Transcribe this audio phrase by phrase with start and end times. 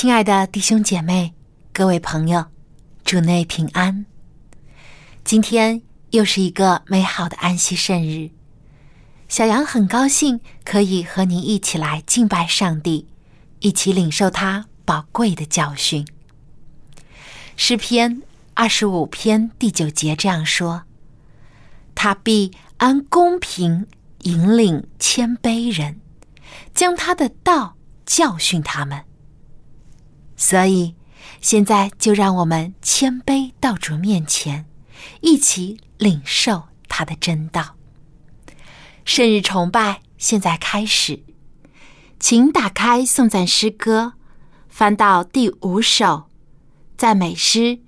[0.00, 1.34] 亲爱的弟兄姐妹、
[1.74, 2.46] 各位朋友，
[3.04, 4.06] 主内平安。
[5.24, 5.82] 今天
[6.12, 8.30] 又是一个美好的安息圣日，
[9.28, 13.08] 小杨很高兴可以和您一起来敬拜上帝，
[13.58, 16.08] 一起领受他宝贵的教训。
[17.54, 18.22] 诗篇
[18.54, 20.84] 二十五篇第九节这样说
[21.94, 23.86] ：“他必按公平
[24.22, 26.00] 引领谦卑人，
[26.74, 29.04] 将他的道教训他们。”
[30.40, 30.94] 所以，
[31.42, 34.64] 现在就让我们谦卑到主面前，
[35.20, 37.76] 一起领受他的真道。
[39.04, 41.22] 圣日崇拜现在开始，
[42.18, 44.14] 请打开颂赞诗歌，
[44.70, 46.24] 翻到第五首
[46.96, 47.80] 赞美诗，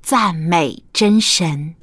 [0.00, 1.74] 赞美真神。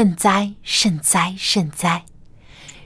[0.00, 2.06] 圣哉，圣哉，圣哉！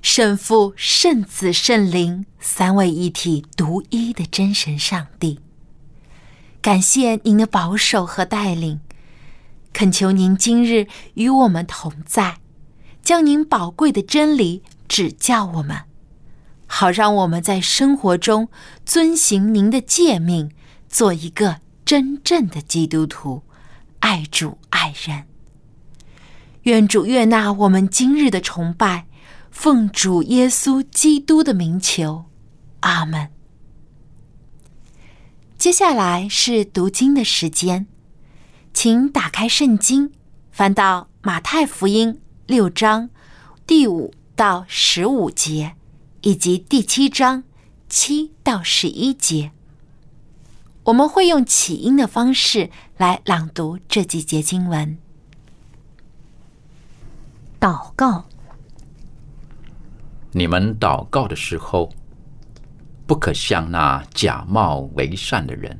[0.02, 5.38] 圣父、圣子、圣灵三位一体、独一的真神上帝，
[6.60, 8.80] 感谢您的保守和带领，
[9.72, 12.38] 恳求您今日与我们同在，
[13.00, 15.82] 将您宝贵的真理指教我们，
[16.66, 18.48] 好让我们在生活中
[18.84, 20.50] 遵行您的诫命，
[20.88, 23.44] 做一个真正的基督徒，
[24.00, 25.33] 爱主爱人。
[26.64, 29.06] 愿主悦纳我们今日的崇拜，
[29.50, 32.24] 奉主耶稣基督的名求，
[32.80, 33.28] 阿门。
[35.58, 37.86] 接下来是读经的时间，
[38.72, 40.12] 请打开圣经，
[40.50, 43.10] 翻到马太福音六章
[43.66, 45.74] 第五到十五节，
[46.22, 47.44] 以及第七章
[47.90, 49.52] 七到十一节。
[50.84, 54.96] 我们会用起音的方式来朗读这几节经文。
[57.64, 58.22] 祷告。
[60.32, 61.90] 你们祷告的时候，
[63.06, 65.74] 不可像那假冒为善的人，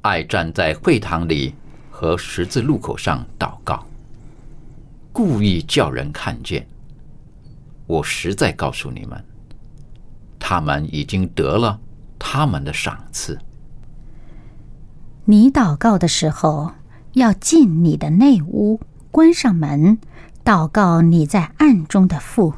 [0.00, 1.54] 爱站在会堂里
[1.90, 3.84] 和十字路口上祷告，
[5.12, 6.66] 故意叫人看见。
[7.86, 9.22] 我实在告诉你们，
[10.38, 11.78] 他们已经得了
[12.18, 13.38] 他们的赏赐。
[15.26, 16.72] 你祷告的时候，
[17.12, 18.80] 要进你的内屋，
[19.12, 19.98] 关上门，
[20.42, 22.54] 祷告你在暗中的父。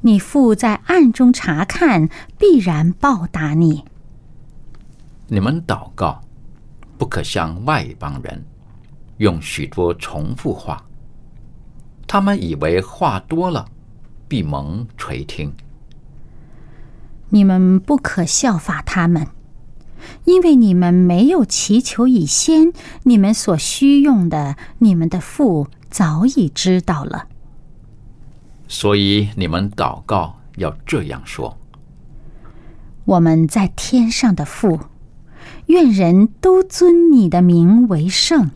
[0.00, 3.84] 你父在暗中查看，必然报答你。
[5.28, 6.20] 你们祷告，
[6.98, 8.44] 不可像外邦人，
[9.18, 10.84] 用许多重复话。
[12.08, 13.64] 他们以为话多了。
[14.28, 15.52] 必蒙垂听，
[17.28, 19.26] 你们不可效法他们，
[20.24, 22.72] 因为你们没有祈求以先，
[23.04, 27.28] 你们所需用的，你们的父早已知道了。
[28.68, 31.58] 所以你们祷告要这样说：
[33.04, 34.80] 我们在天上的父，
[35.66, 38.50] 愿人都尊你的名为圣。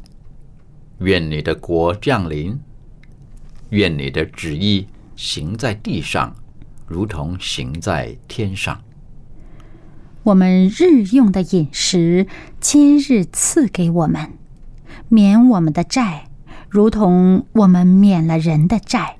[0.98, 2.58] 愿你的国降临。
[3.70, 4.86] 愿你的旨意。
[5.16, 6.36] 行在地上，
[6.86, 8.78] 如同行在天上。
[10.26, 12.26] 我们日用的饮食，
[12.58, 14.32] 今日赐给我们，
[15.08, 16.24] 免我们的债，
[16.68, 19.18] 如同我们免了人的债。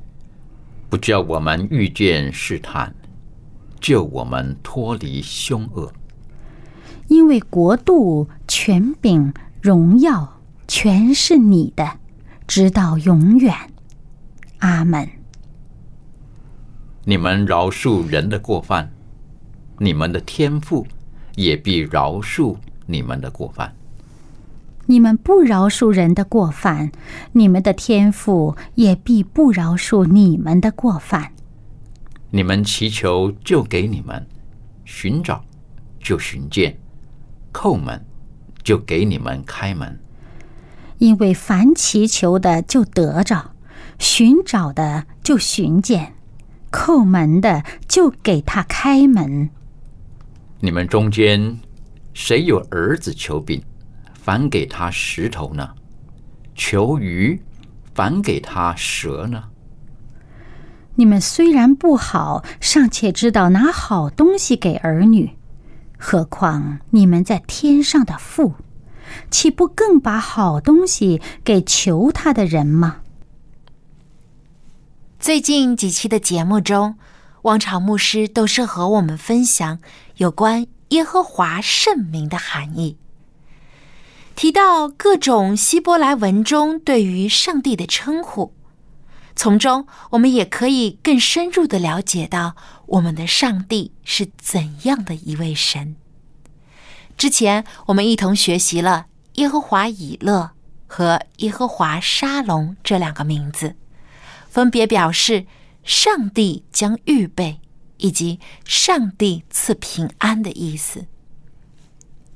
[0.91, 2.93] 不叫我们遇见试探，
[3.81, 5.93] 救我们脱离凶恶。
[7.07, 9.33] 因为国度、权柄、
[9.63, 12.01] 荣耀，全是你的，
[12.49, 13.55] 直到永远。
[14.59, 15.09] 阿门。
[17.05, 18.91] 你们饶恕人的过犯，
[19.79, 20.85] 你们的天赋
[21.37, 22.57] 也必饶恕
[22.87, 23.73] 你们的过犯。
[24.87, 26.93] 你们不饶恕人的过犯，
[27.33, 31.33] 你们的天赋也必不饶恕你们的过犯。
[32.31, 34.27] 你们祈求就给你们，
[34.85, 35.45] 寻找
[36.01, 36.77] 就寻见，
[37.53, 38.05] 叩门
[38.63, 39.99] 就给你们开门。
[40.99, 43.53] 因为凡祈求的就得着，
[43.99, 46.15] 寻找的就寻见。
[46.71, 49.51] 叩门的就给他开门。
[50.61, 51.59] 你们中间
[52.15, 53.63] 谁有儿子求饼，
[54.15, 55.69] 反给他石头呢？
[56.55, 57.41] 求鱼，
[57.95, 59.45] 反给他蛇呢？
[60.95, 65.37] 你们虽然不好，尚且知道拿好东西给儿女，
[65.99, 68.55] 何况你们在天上的父，
[69.31, 73.03] 岂不更把好东西给求他的人吗？
[75.19, 76.97] 最近几期的节目中，
[77.43, 79.79] 王朝牧师都是和我们分享
[80.17, 82.97] 有关耶和华圣名的含义，
[84.35, 88.55] 提到各种希伯来文中对于上帝的称呼，
[89.35, 95.97] 从中我们也可以更深入的了解到我们的上帝是怎样的一位神。
[97.19, 100.53] 之前我们一同学习了耶和华以勒
[100.87, 103.77] 和耶和华沙龙这两个名字。
[104.49, 105.45] 分别表示
[105.85, 107.61] 上帝将预备
[107.99, 111.07] 以及上帝赐平安的意思。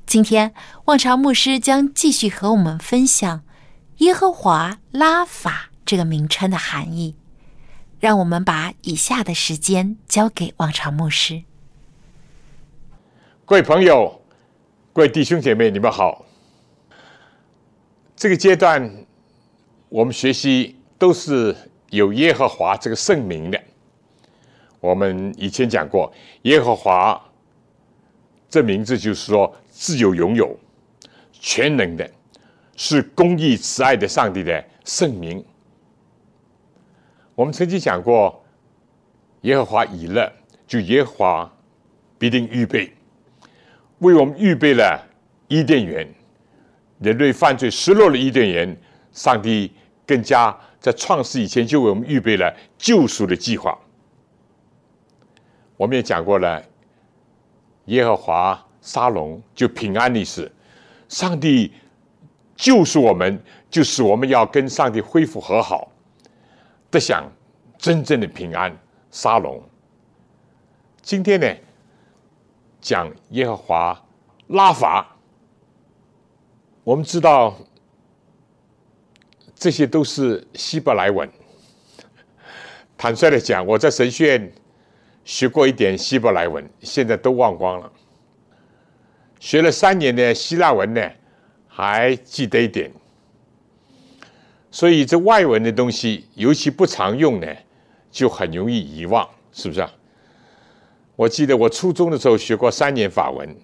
[0.05, 0.53] 今天，
[0.85, 3.43] 望潮牧师将继续和我们分享
[3.97, 7.15] 耶和华拉法这个名称的含义。
[7.99, 11.43] 让我们把以下的时间交给望潮牧师。
[13.45, 14.21] 各位朋友，
[14.93, 16.25] 各位弟兄姐妹，你们好。
[18.15, 19.05] 这个阶段，
[19.89, 21.55] 我们学习都是。
[21.91, 23.61] 有耶和华这个圣名的，
[24.81, 26.11] 我们以前讲过，
[26.41, 27.19] 耶和华
[28.49, 30.59] 这名字就是说自由拥有、
[31.31, 32.11] 全能的，
[32.75, 35.41] 是公义慈爱的上帝的圣名。
[37.35, 38.43] 我们曾经讲过，
[39.41, 40.29] 耶和华以勒，
[40.67, 41.53] 就耶和华
[42.17, 42.91] 必定预备，
[43.99, 45.07] 为我们预备了
[45.47, 46.11] 伊甸园，
[46.99, 48.75] 人类犯罪失落了伊甸园，
[49.11, 49.71] 上帝
[50.07, 50.57] 更加。
[50.79, 53.77] 在创世以前就为我们预备了救赎的计划。
[55.81, 56.63] 我们也讲过了，
[57.85, 60.51] 耶和华沙龙就平安的事，
[61.09, 61.73] 上帝
[62.55, 65.91] 救赎我们，就是我们要跟上帝恢复和好，
[66.91, 67.27] 得享
[67.79, 68.77] 真正的平安
[69.09, 69.59] 沙龙。
[71.01, 71.51] 今天呢，
[72.79, 74.05] 讲耶和华
[74.49, 75.15] 拉法，
[76.83, 77.55] 我们知道。
[79.55, 81.27] 这些都是希伯来文。
[82.97, 84.51] 坦率的讲，我在神学院
[85.23, 87.91] 学过一点希伯来文，现在都忘光了。
[89.39, 91.11] 学了三年的希腊文呢，
[91.67, 92.91] 还记得一点。
[94.69, 97.47] 所以这外文的东西，尤其不常用呢，
[98.09, 99.91] 就很容易遗忘，是不是啊？
[101.15, 103.55] 我记得我初中的时候学过三年法文，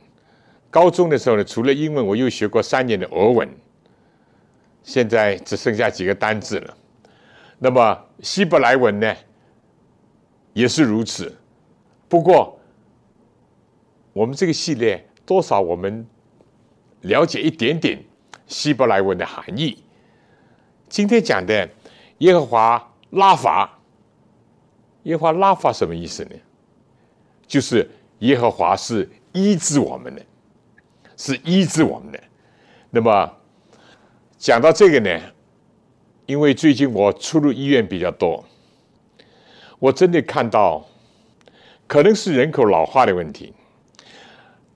[0.69, 3.49] 高中的时候呢，除了英文，我又学过三年的俄文，
[4.83, 6.77] 现在只剩下几个单字了。
[7.57, 9.15] 那么希伯来文呢，
[10.53, 11.35] 也是如此。
[12.09, 12.57] 不过，
[14.13, 16.07] 我们这个系列多少我们
[17.01, 18.01] 了解一点点
[18.47, 19.83] 希伯来文的含义。
[20.87, 21.69] 今天讲的
[22.19, 23.79] 耶和华拉法，
[25.03, 26.31] 耶和华拉法什么意思呢？
[27.45, 30.25] 就是耶和华是医治我们的，
[31.17, 32.19] 是医治我们的。
[32.89, 33.31] 那么
[34.37, 35.21] 讲到这个呢？
[36.25, 38.43] 因为最近我出入医院比较多，
[39.79, 40.85] 我真的看到，
[41.87, 43.53] 可能是人口老化的问题，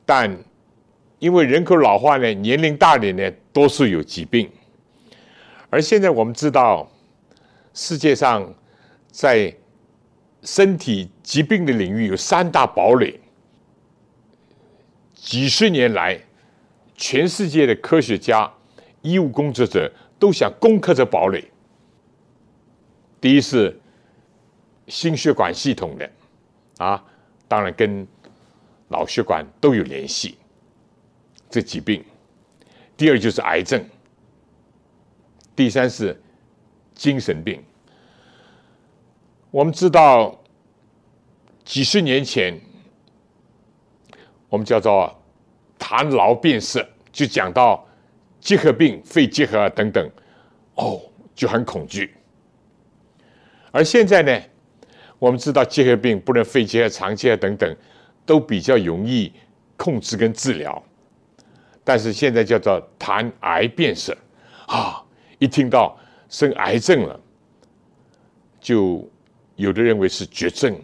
[0.05, 0.35] 但
[1.19, 4.49] 因为人口老化呢，年龄大的呢，多数有疾病，
[5.69, 6.89] 而现在我们知道，
[7.73, 8.53] 世界上
[9.11, 9.53] 在
[10.41, 13.19] 身体疾病的领域有三大堡垒，
[15.13, 16.19] 几十年来，
[16.95, 18.51] 全世界的科学家、
[19.01, 19.91] 医务工作者。
[20.21, 21.43] 都想攻克这堡垒。
[23.19, 23.81] 第一是
[24.85, 26.07] 心血管系统的
[26.81, 27.03] 啊，
[27.47, 28.07] 当然跟
[28.87, 30.37] 脑血管都有联系，
[31.49, 32.03] 这疾病。
[32.97, 33.83] 第二就是癌症，
[35.55, 36.19] 第三是
[36.93, 37.63] 精神病。
[39.51, 40.39] 我们知道
[41.63, 42.59] 几十年前，
[44.49, 45.13] 我们叫做
[45.77, 47.87] 谈痨变色，就讲到。
[48.43, 50.09] 结核病、肺结核等等，
[50.73, 50.99] 哦，
[51.35, 52.11] 就很恐惧。
[53.71, 54.41] 而现在呢，
[55.21, 57.77] 我们知道结核病，不论肺结核、肠结核等等，
[58.25, 59.31] 都比较容易
[59.77, 60.83] 控制跟治疗。
[61.83, 64.17] 但是现在叫做谈癌变色
[64.65, 64.99] 啊，
[65.37, 65.95] 一听到
[66.27, 67.19] 生癌症了，
[68.59, 69.07] 就
[69.57, 70.75] 有的认为是绝症。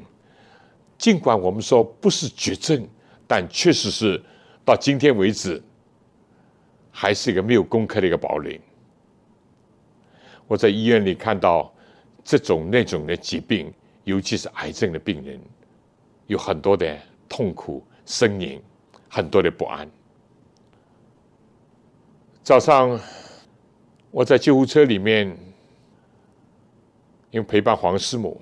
[0.99, 2.87] 尽管我们说不是绝症，
[3.25, 4.23] 但确实是
[4.63, 5.59] 到今天为止。
[6.99, 8.59] 还是一个没有攻克的一个堡垒。
[10.47, 11.71] 我在医院里看到
[12.23, 13.71] 这种那种的疾病，
[14.07, 15.37] 尤其是癌症的病人，
[16.27, 16.97] 有很多的
[17.27, 18.61] 痛苦呻吟，
[19.09, 19.85] 很多的不安。
[22.41, 22.97] 早上
[24.09, 25.27] 我在救护车里面，
[27.31, 28.39] 因为陪伴黄师母，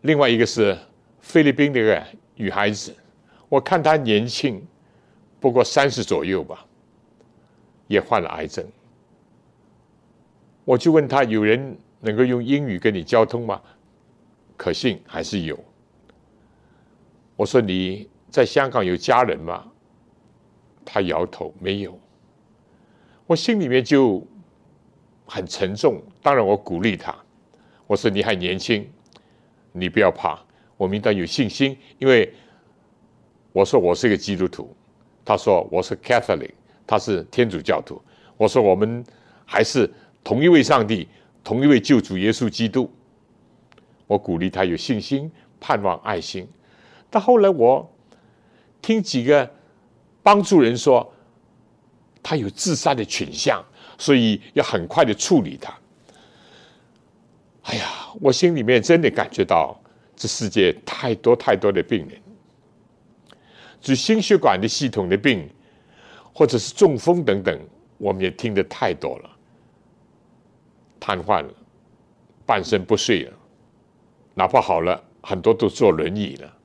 [0.00, 0.74] 另外一个是
[1.20, 2.02] 菲律宾的一个
[2.34, 2.96] 女孩子，
[3.50, 4.66] 我看她年轻，
[5.38, 6.64] 不过三十左右吧。
[7.86, 8.66] 也患了癌症，
[10.64, 13.62] 我就问他：有人能够用英语跟你交通吗？
[14.56, 15.58] 可信还是有？
[17.36, 19.64] 我说你在香港有家人吗？
[20.84, 21.98] 他摇头没有。
[23.26, 24.26] 我心里面就
[25.26, 26.02] 很沉重。
[26.22, 27.14] 当然我鼓励他，
[27.86, 28.88] 我说你还年轻，
[29.72, 30.38] 你不要怕，
[30.76, 31.76] 我们应当有信心。
[31.98, 32.32] 因为
[33.52, 34.74] 我说我是一个基督徒，
[35.24, 36.52] 他说我是 Catholic。
[36.88, 38.00] 他是天主教徒，
[38.36, 39.04] 我说我们
[39.44, 41.08] 还是同一位上帝，
[41.42, 42.88] 同一位救主耶稣基督。
[44.06, 46.48] 我鼓励他有信心、盼望、爱心。
[47.10, 47.88] 但后来我
[48.80, 49.50] 听几个
[50.22, 51.12] 帮助人说，
[52.22, 53.64] 他有自杀的倾向，
[53.98, 55.76] 所以要很快的处理他。
[57.62, 57.84] 哎呀，
[58.20, 59.78] 我心里面真的感觉到
[60.14, 62.20] 这世界太多太多的病人，
[63.80, 65.48] 就心血管的系统的病。
[66.38, 67.58] 或者是中风等等，
[67.96, 69.30] 我们也听得太多了。
[71.00, 71.50] 瘫痪了，
[72.44, 73.32] 半身不遂了，
[74.38, 76.56] 哪怕好了，很多都坐轮椅了，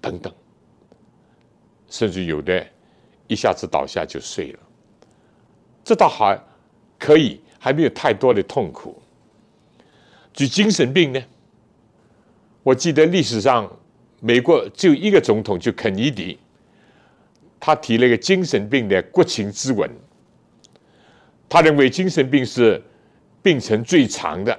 [0.00, 0.34] 等等。
[1.88, 2.66] 甚至有的
[3.28, 4.58] 一下子倒下就睡了，
[5.84, 6.36] 这倒还
[6.98, 9.00] 可以，还没有太多的痛苦。
[10.32, 11.22] 至于精神病呢？
[12.64, 13.70] 我记得历史上
[14.18, 16.36] 美国只有一个总统，就肯尼迪。
[17.60, 19.88] 他提了一个精神病的国情咨文，
[21.48, 22.82] 他认为精神病是
[23.40, 24.58] 病程最长的，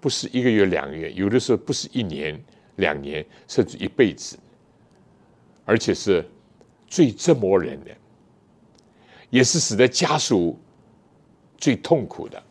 [0.00, 2.42] 不是一个月两个月，有的时候不是一年
[2.76, 4.38] 两年，甚至一辈子，
[5.64, 6.24] 而且是
[6.86, 7.90] 最折磨人的，
[9.28, 10.58] 也是使得家属
[11.58, 12.42] 最痛苦的。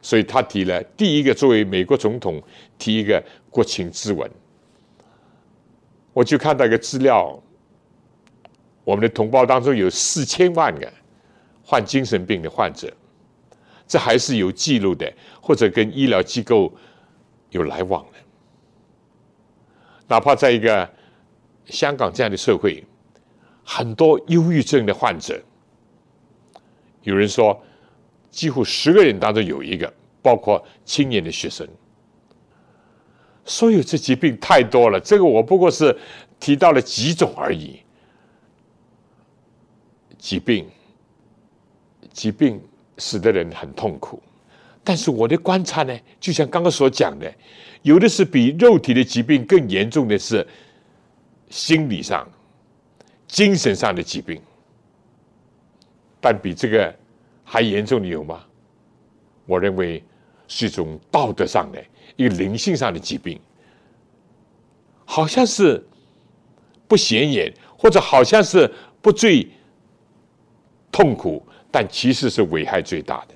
[0.00, 2.42] 所以他提了第一个作为美国总统
[2.76, 4.28] 提一个国情咨文。
[6.12, 7.40] 我就看到一个资料，
[8.82, 10.92] 我们的同胞当中有四千万个
[11.64, 12.92] 患精神病的患者，
[13.92, 16.72] 这还是有记录的，或者跟医疗机构
[17.50, 18.18] 有来往的。
[20.08, 20.90] 哪怕在一个
[21.66, 22.82] 香港这样的社会，
[23.62, 25.38] 很多忧郁症的患者，
[27.02, 27.62] 有人说
[28.30, 31.68] 几乎十个人当中有一个，包括青年的学生。
[33.44, 35.94] 所有这疾病太多了，这个我不过是
[36.40, 37.82] 提到了几种而已。
[40.16, 40.66] 疾病，
[42.10, 42.58] 疾病
[43.04, 44.22] 使得人很痛苦，
[44.84, 47.34] 但是我的观察呢，就像刚刚所讲的，
[47.82, 50.46] 有的是比肉体的疾病更严重的是
[51.50, 52.24] 心理上、
[53.26, 54.40] 精神上的疾病，
[56.20, 56.94] 但比这个
[57.42, 58.44] 还严重的有吗？
[59.46, 60.00] 我认为
[60.46, 63.40] 是一种道德上的、一个灵性上的疾病，
[65.04, 65.84] 好像是
[66.86, 69.50] 不显眼，或者好像是不最
[70.92, 73.34] 痛苦，但其实是危害最大的。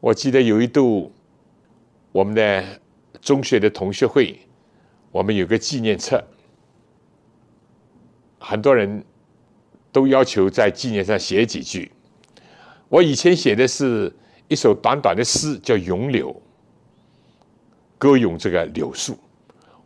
[0.00, 1.12] 我记得有一度，
[2.12, 2.64] 我们的
[3.20, 4.38] 中学的同学会，
[5.10, 6.22] 我们有个纪念册，
[8.38, 9.04] 很多人
[9.90, 11.90] 都要求在纪念上写几句。
[12.88, 14.14] 我以前写的是
[14.46, 16.30] 一首短短的诗，叫《咏柳》，
[17.98, 19.18] 歌咏这个柳树。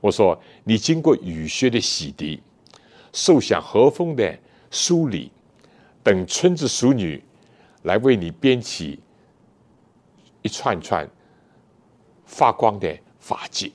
[0.01, 2.39] 我说：“你经过雨雪的洗涤，
[3.13, 4.39] 受享和风的
[4.71, 5.33] 梳理，
[6.09, 7.23] 等村子淑女
[7.83, 8.99] 来为你编起
[10.41, 11.07] 一串串
[12.25, 13.71] 发光的发髻。”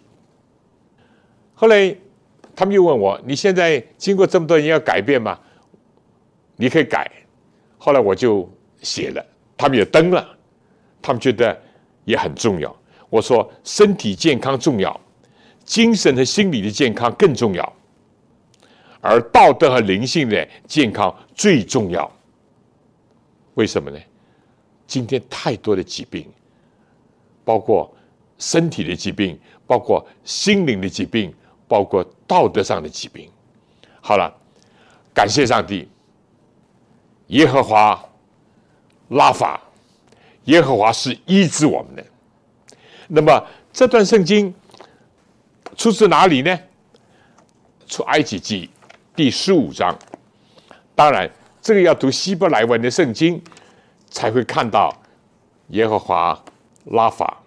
[1.54, 1.96] 后来
[2.56, 5.40] 他们又问我：“你现在经过这么多年要改变吗？
[6.56, 7.12] 你可以改。”
[7.78, 8.50] 后来我就。
[8.82, 9.26] 写了，
[9.56, 10.38] 他们也登了，
[11.02, 11.58] 他们觉得
[12.04, 12.76] 也很重要。
[13.10, 15.00] 我说身体健康重要，
[15.64, 17.74] 精神和心理的健康更重要，
[19.00, 22.12] 而道德和灵性的健康最重要。
[23.56, 24.00] 为什么呢？
[24.88, 26.32] 今天太多的疾病，
[27.44, 27.94] 包括
[28.38, 31.34] 身体的疾病，包括心灵的疾病，
[31.68, 33.30] 包括道德上的疾病。
[34.02, 34.34] 好了，
[35.14, 35.88] 感谢上帝，
[37.28, 38.04] 耶和华。
[39.10, 39.62] 拉法，
[40.46, 42.04] 耶和华是医治我们的。
[43.08, 44.52] 那么这段圣经
[45.76, 46.60] 出自哪里呢？
[47.86, 48.72] 出埃及记
[49.16, 49.96] 第十五章。
[50.96, 51.30] 当然，
[51.64, 53.42] 这个要读希伯来文的圣经
[54.10, 54.94] 才会看到
[55.70, 56.44] 耶和华
[56.88, 57.42] 拉法。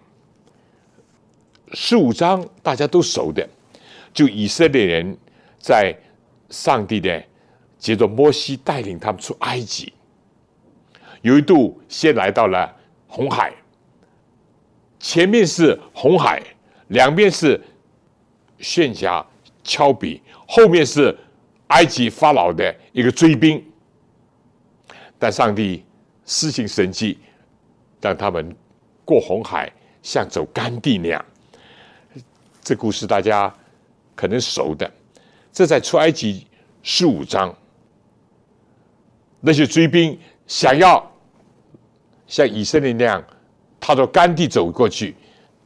[1.74, 3.46] 十五章大家都熟的，
[4.14, 5.14] 就以色列人
[5.58, 5.94] 在
[6.48, 7.22] 上帝的
[7.78, 9.92] 接着摩西带领他们出埃及。
[11.20, 12.74] 有一度先来到了
[13.06, 13.52] 红海，
[14.98, 16.42] 前面是红海，
[16.88, 17.62] 两边是
[18.60, 19.26] 悬崖
[19.62, 21.14] 峭壁，后面是
[21.66, 23.62] 埃及法老的一个追兵。
[25.18, 25.84] 但上帝
[26.24, 27.18] 施行神迹，
[28.00, 28.54] 让他们
[29.04, 31.24] 过红海像走干地那样。
[32.62, 33.54] 这故事大家
[34.14, 34.90] 可能熟的，
[35.52, 36.46] 这在出埃及
[36.82, 37.54] 十五章，
[39.40, 41.12] 那些追兵想要。
[42.26, 43.24] 像以色列那样，
[43.78, 45.14] 踏着干地走过去，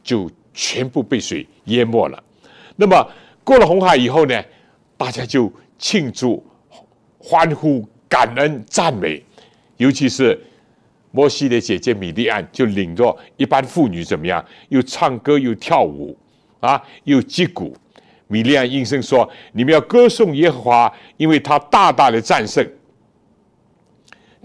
[0.02, 2.22] 就全部被水淹没了。
[2.76, 3.10] 那么
[3.42, 4.44] 过了红海以后呢，
[4.98, 6.46] 大家就庆祝、
[7.18, 9.24] 欢呼、感恩、赞美。
[9.80, 10.38] 尤其是
[11.10, 14.44] 摩西的姐姐米利安，就领着一般妇女怎么样？
[14.68, 16.14] 又唱歌又跳舞
[16.60, 17.74] 啊，又击鼓。
[18.28, 22.64] 米利安应声说：“你们要歌颂耶和华，因为他大大的战胜，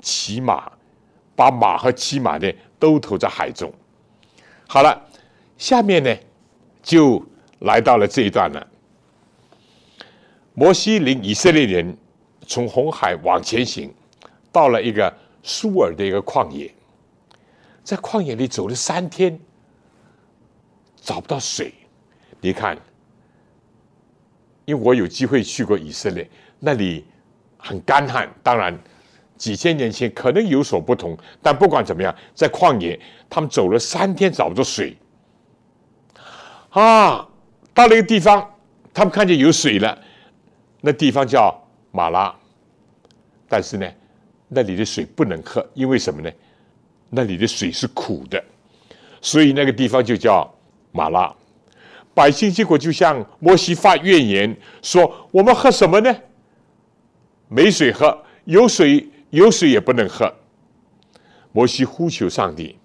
[0.01, 0.71] 骑马。”
[1.37, 3.69] 把马和骑马的都投在海中。
[4.69, 5.05] 好了，
[5.57, 6.15] 下面呢
[6.81, 7.21] 就
[7.59, 8.67] 来到了这一段了。
[10.53, 11.97] 摩西领以色列人
[12.47, 13.93] 从红海往前行，
[14.49, 15.13] 到了一个
[15.47, 16.73] 苏尔的一个旷野，
[17.84, 19.39] 在旷野里走了三天，
[20.95, 21.71] 找不到水。
[22.41, 22.75] 你看，
[24.65, 26.27] 因为我有机会去过以色列，
[26.60, 27.05] 那里
[27.58, 28.75] 很干旱，当然。
[29.38, 32.97] 几千年前可能有所不同，但不管怎么样，在旷野，
[33.29, 34.97] 他们走了三天找不到水。
[36.69, 37.27] 啊，
[37.73, 38.49] 到了一个地方，
[38.93, 40.01] 他们看见有水了，
[40.79, 41.53] 那地方叫
[41.91, 42.34] 马拉，
[43.49, 43.86] 但是呢，
[44.47, 46.31] 那里的水不能喝，因为什么呢？
[47.10, 48.43] 那里的水是苦的，
[49.21, 50.53] 所以那个地方就叫
[50.91, 51.34] 马拉。
[52.13, 56.15] 百姓结果就向摩西发怨言，说：“我们喝什么呢？
[57.47, 60.34] 没水喝，有水。”有水也不能喝。
[61.51, 62.77] 摩西呼求上帝，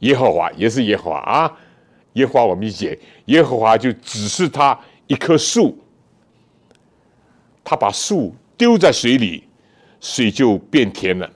[0.00, 1.58] 耶和华也是耶和华啊！
[2.12, 4.78] 耶和华我们理解，耶和华就指示他
[5.08, 5.76] 一棵树，
[7.64, 9.47] 他把树丢在水里，
[10.00, 11.30] 水就变甜了。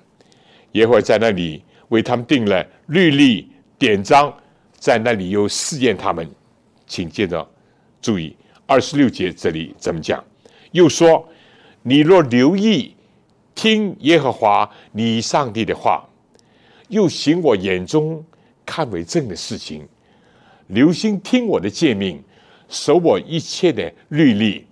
[0.73, 4.33] 耶和华在那里为他们定了律例典章，
[4.75, 6.29] 在那里又试验他们。
[6.87, 7.49] 请接着
[8.01, 10.23] 注意二十六节这里怎么讲？
[10.73, 11.29] 又说：
[11.83, 12.95] 你若留意。
[13.55, 16.03] 听耶和华你上帝的话，
[16.89, 18.25] 又行我眼中
[18.65, 19.87] 看为正的事情，
[20.69, 22.25] 留心听我的诫命，
[22.71, 24.67] 守我一切的律例，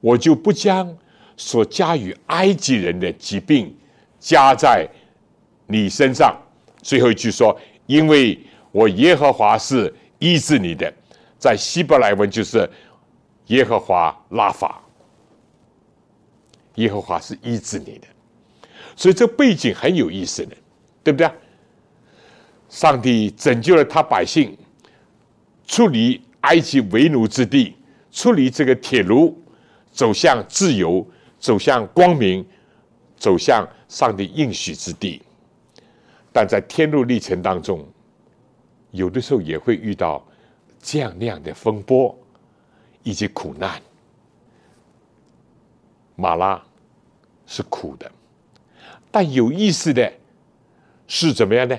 [0.00, 0.96] 我就不将
[1.40, 3.74] 所加于埃及人的疾病
[4.18, 4.86] 加在
[5.66, 6.38] 你身上。
[6.82, 8.38] 最后一句说：“因为
[8.72, 10.92] 我耶和华是医治你的。”
[11.40, 12.70] 在希伯来文就是
[13.46, 14.82] 耶和华拉法，
[16.74, 18.06] 耶和华是医治你的。
[18.94, 20.54] 所以这背景很有意思的，
[21.02, 21.30] 对不对？
[22.68, 24.54] 上帝拯救了他百姓，
[25.66, 27.74] 出离埃及为奴之地，
[28.12, 29.42] 出离这个铁炉，
[29.90, 31.06] 走向自由，
[31.40, 32.46] 走向光明，
[33.16, 35.20] 走向上帝应许之地。
[36.32, 37.84] 但在天路历程当中，
[38.92, 40.24] 有的时候也会遇到
[40.80, 42.16] 这样那样的风波
[43.02, 43.80] 以及苦难。
[46.14, 46.62] 马拉
[47.46, 48.08] 是苦的。
[49.10, 50.12] 但有意思的
[51.08, 51.76] 是怎么样呢？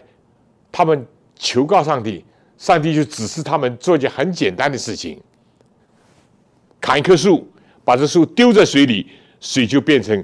[0.70, 2.26] 他们求告上帝，
[2.58, 5.22] 上帝就指示他们做一件很简单的事情：
[6.82, 7.48] 砍一棵树，
[7.86, 9.10] 把这树丢在水里，
[9.42, 10.24] 水就变成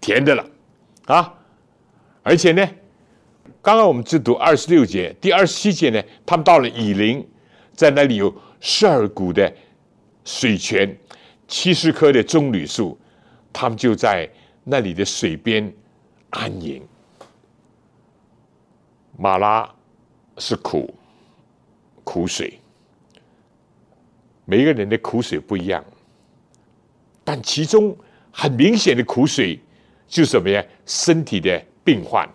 [0.00, 0.46] 甜的了
[1.04, 1.34] 啊！
[2.22, 2.66] 而且呢，
[3.60, 7.28] 刚刚我们只读二十六节，第二十七节呢，他们到了以林，
[7.74, 9.54] 在那里有十二股的
[10.24, 10.96] 水泉，
[11.46, 12.98] 七十棵的棕榈树，
[13.52, 14.26] 他们就在
[14.64, 15.70] 那里的水边。
[16.30, 16.82] 安营，
[19.16, 19.72] 马拉
[20.38, 20.92] 是苦
[22.02, 22.58] 苦水，
[24.44, 25.84] 每个人的苦水不一样，
[27.22, 27.96] 但其中
[28.36, 29.58] 很明显的苦水
[30.08, 30.62] 就是什么呀？
[30.84, 32.28] 身体的病患，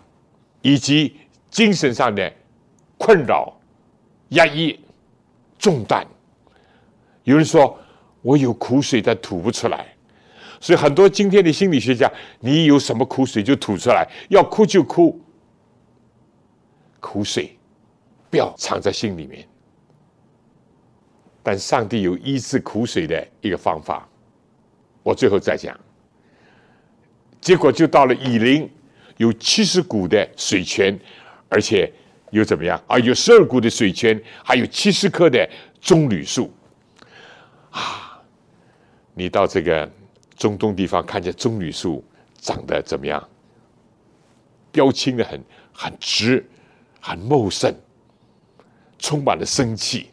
[0.62, 1.14] 以及
[1.50, 2.32] 精神上的
[2.96, 3.54] 困扰、
[4.30, 4.80] 压抑、
[5.58, 6.06] 重担。
[7.24, 7.78] 有人说
[8.22, 9.86] 我有苦水，但吐不出来。
[10.58, 12.10] 所以很多今天的心理学家，
[12.40, 15.20] 你有什么苦水就吐出来，要哭就哭，
[16.98, 17.58] 苦水
[18.30, 19.46] 不要藏在心里面。
[21.42, 24.08] 但上帝有医治苦水的一个方法，
[25.02, 25.78] 我最后再讲。
[27.40, 28.70] 结果就到了以林，
[29.16, 30.98] 有七十股的水泉，
[31.48, 31.92] 而且
[32.30, 32.98] 有怎么样啊？
[32.98, 35.48] 有十二股的水泉，还有七十棵的
[35.80, 36.52] 棕榈树。
[37.70, 38.20] 啊，
[39.14, 39.90] 你到这个。
[40.36, 42.02] 中东地方看见棕榈树
[42.38, 43.22] 长得怎么样？
[44.72, 45.38] 标青的很
[45.70, 46.42] 很直，
[46.98, 47.70] 很茂盛，
[48.98, 50.08] 充满了生气。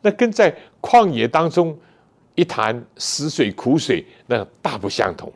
[0.00, 1.78] 那跟在旷野当中
[2.34, 5.30] 一潭死水苦水那大不相同。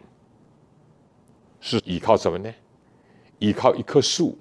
[1.61, 2.53] 是依靠什么呢？
[3.39, 4.39] 依靠一棵树。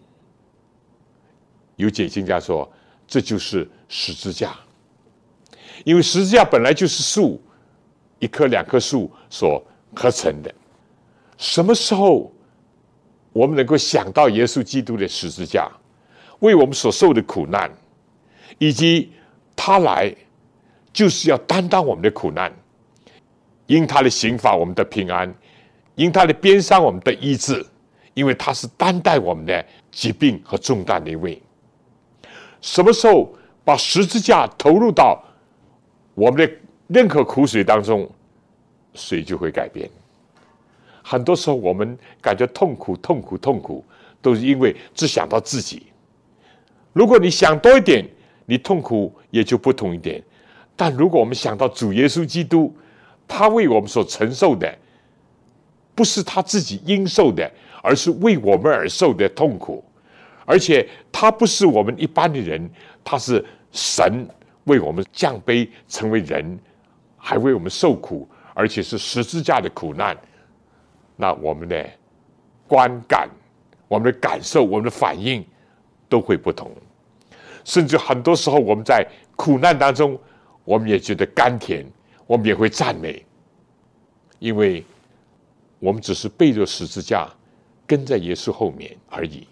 [1.76, 2.72] 有解经家说，
[3.08, 4.56] 这就是十字架，
[5.84, 7.42] 因为十字架本来就是树。
[8.20, 9.62] 一棵两棵树所
[9.94, 10.52] 合成的，
[11.38, 12.32] 什么时候
[13.34, 15.70] 我们能够想到耶稣基督的十字架，
[16.40, 17.70] 为我们所受的苦难，
[18.58, 19.12] 以及
[19.54, 20.16] 他来
[20.94, 22.52] 就是要担当我们的苦难，
[23.68, 25.32] 因他的刑罚我们的平安，
[25.96, 27.66] 因他的鞭伤我们的医治，
[28.14, 31.42] 因为他是担待我们的疾病和重担的一位。
[32.62, 35.24] 什么时候把十字架投入到
[36.14, 36.54] 我们的？
[36.88, 38.08] 任何苦水当中，
[38.94, 39.90] 水就会改变。
[41.02, 43.84] 很多时候，我们感觉痛苦、痛苦、痛苦，
[44.22, 45.88] 都是因为只想到自己。
[46.94, 48.08] 如果你想多一点，
[48.46, 50.22] 你痛苦也就不同一点。
[50.76, 52.72] 但如果我们想到主耶稣基督，
[53.28, 54.72] 他为我们所承受的，
[55.96, 57.50] 不是他自己应受的，
[57.82, 59.84] 而是为我们而受的痛苦，
[60.46, 62.70] 而且他不是我们一般的人，
[63.04, 64.28] 他是神
[64.66, 66.60] 为我们降卑成为人。
[67.28, 70.16] 还为我们受苦，而且是十字架的苦难，
[71.16, 71.84] 那我们的
[72.68, 73.28] 观感、
[73.88, 75.44] 我们的感受、我们的反应
[76.08, 76.72] 都会不同。
[77.64, 79.04] 甚至很多时候，我们在
[79.36, 80.16] 苦难当中，
[80.64, 81.84] 我们也觉得甘甜，
[82.28, 83.26] 我们也会赞美，
[84.38, 84.86] 因为
[85.86, 87.30] 我们只是背着十字架
[87.86, 89.48] 跟在耶稣后面而已。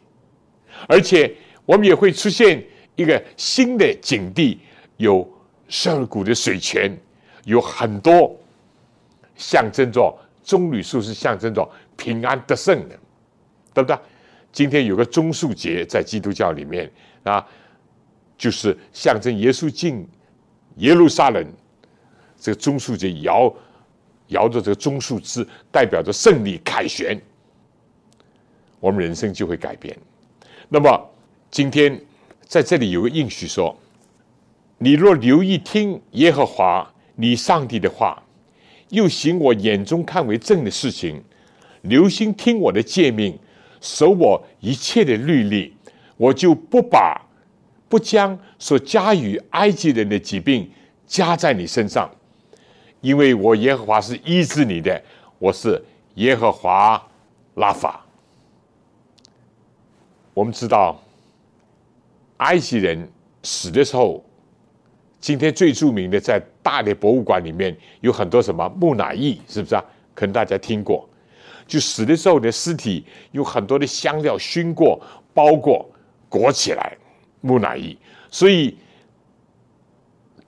[0.88, 1.32] 而且，
[1.64, 2.64] 我们也会出现
[2.96, 4.60] 一个新的景地，
[4.98, 5.32] 有
[5.68, 6.92] 十二股的水泉。
[7.46, 8.34] 有很多
[9.36, 12.98] 象征着棕榈树是象征着平安得胜的，
[13.74, 13.98] 对不对？
[14.54, 16.90] 今天有个棕树节在基督教里面
[17.24, 17.46] 啊，
[18.38, 20.08] 就是象征耶稣进
[20.78, 21.46] 耶路撒冷，
[22.40, 23.54] 这个棕树节摇
[24.34, 27.18] 摇着这个棕树枝，代表着胜利凯旋，
[28.82, 29.98] 我们人生就会改变。
[30.68, 31.10] 那么
[31.50, 31.98] 今天
[32.46, 33.74] 在这里有个应许说：
[34.78, 36.90] 你若留意听耶和华。
[37.16, 38.24] 你上帝的话，
[38.90, 41.24] 又行我眼中看为正的事情，
[41.84, 43.38] 留心听我的诫命，
[43.80, 45.76] 守我一切的律例，
[46.18, 47.22] 我就不把
[47.88, 50.68] 不将所加于埃及人的疾病
[51.06, 52.10] 加在你身上，
[53.04, 55.04] 因为我耶和华是医治你的，
[55.38, 55.84] 我是
[56.16, 57.06] 耶和华
[57.56, 58.02] 拉法。
[60.34, 60.98] 我们知道，
[62.38, 63.06] 埃及人
[63.44, 64.24] 死的时候，
[65.20, 69.84] 今天最著名的在大的博物馆里面有很多什么木乃伊，是不是啊？
[70.16, 71.06] 可能大家听过，
[71.68, 74.98] 就死的时候的尸体有很多的香料熏过、
[75.34, 75.86] 包过、
[76.30, 76.96] 裹起来，
[77.42, 77.98] 木乃伊。
[78.32, 78.78] 所以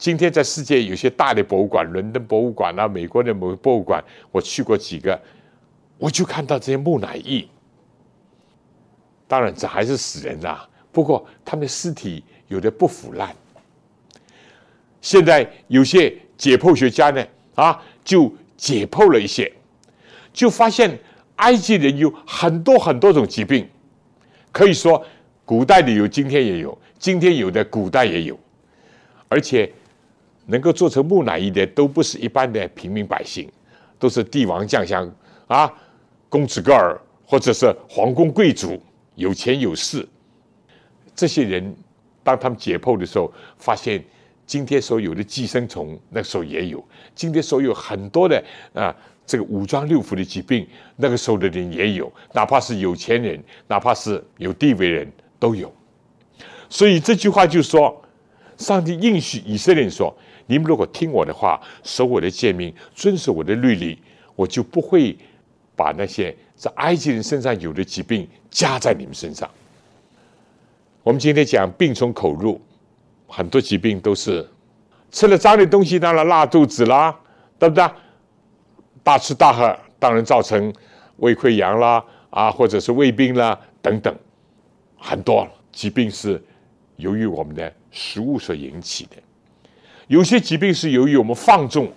[0.06, 5.20] 今天在世界有些大的博物馆，伦敦博物馆啊，美国的某博物馆，我去过几个，
[5.98, 7.50] 我就看到这些木乃伊。
[9.28, 10.70] 当然，这还是死人啊。
[10.92, 13.36] 不过他们的尸体有的不腐烂。
[15.02, 19.52] 现在有些解剖学家呢，啊，就解剖了一些，
[20.32, 20.96] 就发现
[21.38, 23.68] 埃及人有很多很多种疾病，
[24.52, 25.04] 可以说
[25.46, 28.40] 古代的有，今天也有，今天有的古代也有，
[29.28, 29.74] 而且
[30.46, 33.50] 能够做成木乃伊的都不是一般的平民百姓，
[33.98, 35.10] 都是帝王将相
[35.48, 35.72] 啊，
[36.30, 38.82] 公子哥儿或者是皇宫贵族。
[39.16, 40.06] 有钱有势，
[41.16, 41.74] 这些人
[42.22, 44.04] 当他们解剖的时候，发现
[44.46, 46.80] 今天所有的寄生虫，那时候也有；
[47.16, 48.94] 今天所有很多的啊，
[49.26, 52.12] 这个五脏六腑的疾病，那个时候的人也有。
[52.34, 55.74] 哪怕是有钱人，哪怕是有地位人都有。
[56.70, 58.04] 所以这句话就说，
[58.58, 60.14] 上帝应许以色列人说
[60.48, 63.98] ：“你们如果听我的话，守我的诫命，遵守我的律例，
[64.36, 65.18] 我就不会
[65.76, 69.50] 把那些。”在埃及人身上有的疾病加在你们身上。
[71.04, 72.62] 我们今天讲病从口入，
[73.28, 74.50] 很多疾病都是
[75.12, 77.14] 吃了脏的东西，当然拉肚子啦，
[77.60, 77.86] 对不对？
[79.04, 80.74] 大吃大喝当然造成
[81.18, 84.16] 胃溃疡啦，啊，或者是胃病啦等等，
[84.98, 86.42] 很多疾病是
[86.96, 89.18] 由于我们的食物所引起的。
[90.08, 91.92] 有些疾病是由于我们放纵、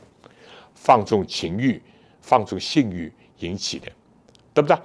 [0.74, 1.80] 放纵情欲、
[2.20, 3.86] 放纵性欲引起的。
[4.54, 4.76] 对不对？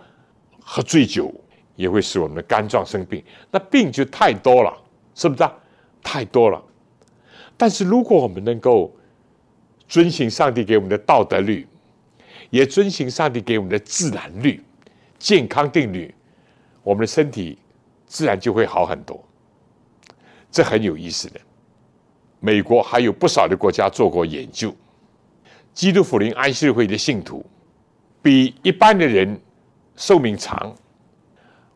[0.60, 1.34] 喝醉酒
[1.76, 4.72] 也会使我们的肝脏生病，那病就太多了，
[5.16, 5.50] 是不是？
[6.04, 6.64] 太多了。
[7.58, 8.96] 但是如果我们能够
[9.88, 11.68] 遵循上帝给我们的道德律，
[12.52, 14.64] 也遵循上帝给我们的自然律、
[15.18, 16.14] 健康定律，
[16.84, 17.58] 我们的身体
[18.06, 19.20] 自然就会好很多。
[20.52, 21.42] 这很有意思的。
[22.46, 24.76] 美国还有不少的国家做过研究，
[25.74, 27.46] 基督福临安息日会的信徒
[28.22, 29.40] 比一般的人。
[29.96, 30.76] 寿命长，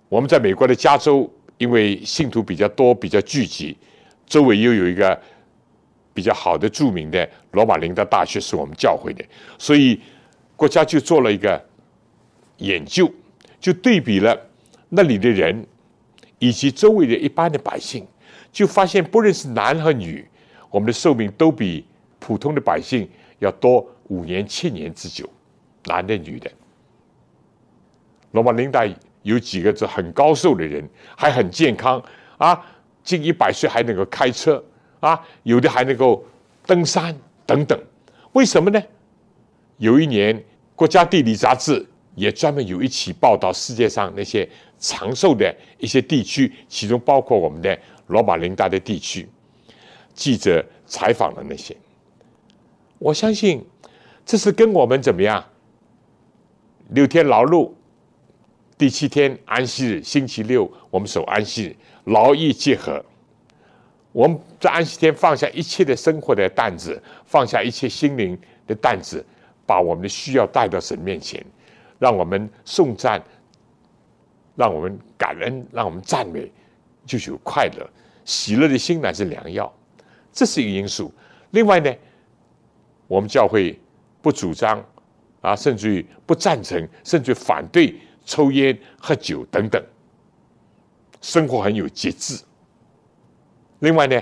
[0.09, 3.77] 我们在美国的加州，因为信徒比较多、比较聚集，
[4.25, 5.21] 周围又有一个
[6.15, 9.23] 比较好的、著名的罗马林达大学是我们教会的，
[9.59, 10.01] 所以
[10.55, 11.63] 国家就做了一个
[12.57, 13.07] 研究，
[13.59, 14.35] 就对比了
[14.89, 15.63] 那里的人
[16.39, 18.03] 以及周围的一般的百姓，
[18.51, 20.27] 就发现不论是男和女，
[20.69, 21.85] 我们的寿命都比
[22.19, 25.29] 普通的百姓要多五年、七年之久，
[25.85, 26.49] 男的、女的。
[28.31, 28.87] 罗马林达
[29.23, 32.01] 有几个是很高寿的人，还很健康
[32.37, 32.65] 啊，
[33.03, 34.63] 近一百岁还能够开车
[34.99, 36.23] 啊，有的还能够
[36.65, 37.79] 登山等等。
[38.33, 38.81] 为什么呢？
[39.77, 40.37] 有一年，
[40.75, 44.47] 《国家地理》杂志也专门有一期报道世界上那些
[44.79, 47.77] 长寿的一些地区，其中包括我们的
[48.07, 49.27] 罗马林达的地区。
[50.17, 51.77] 记者采访了那些，
[52.97, 53.63] 我相信
[54.25, 55.45] 这是跟我们怎么样
[56.89, 57.71] 六天劳碌。
[58.77, 61.75] 第七天安息日，星期六我们守安息日，
[62.05, 63.03] 劳逸结合。
[64.11, 69.23] 我们在安息天放下一切的生活的担子，放下一切心灵的担子，
[69.67, 71.43] 把我们的需要带到神面前，
[71.99, 73.23] 让我们颂赞，
[74.55, 76.51] 让我们感恩，让我们赞美，
[77.05, 77.87] 就有快乐、
[78.25, 79.71] 喜乐的心乃是良药。
[80.37, 81.11] 这是一个因素。
[81.49, 81.91] 另外呢，
[83.07, 83.75] 我们教会
[84.21, 84.85] 不主张
[85.41, 87.95] 啊，甚至于不赞成，甚至反对。
[88.29, 89.81] 抽烟、喝酒等等，
[91.21, 92.37] 生活很有节制。
[93.79, 94.21] 另外呢，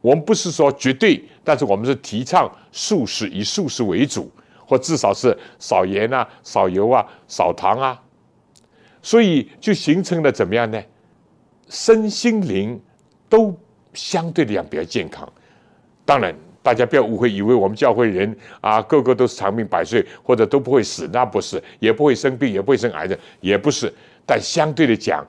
[0.00, 4.32] 我们不是说绝对，但是我们是提倡素食，以素食为主，
[4.66, 8.02] 或至少是少盐啊、少油啊、少糖啊。
[9.02, 10.82] 所以就形成了怎么样呢？
[11.68, 12.80] 身心灵
[13.28, 13.54] 都
[13.92, 15.30] 相对的讲比较健康。
[16.04, 16.34] 当然。
[16.64, 23.92] 大家不要误会，以为我们教会人啊，个个都是长命百岁，或者都不会死，那不是，也不会生病，也不会生癌症，也不是。
[24.24, 25.22] 但相对的讲，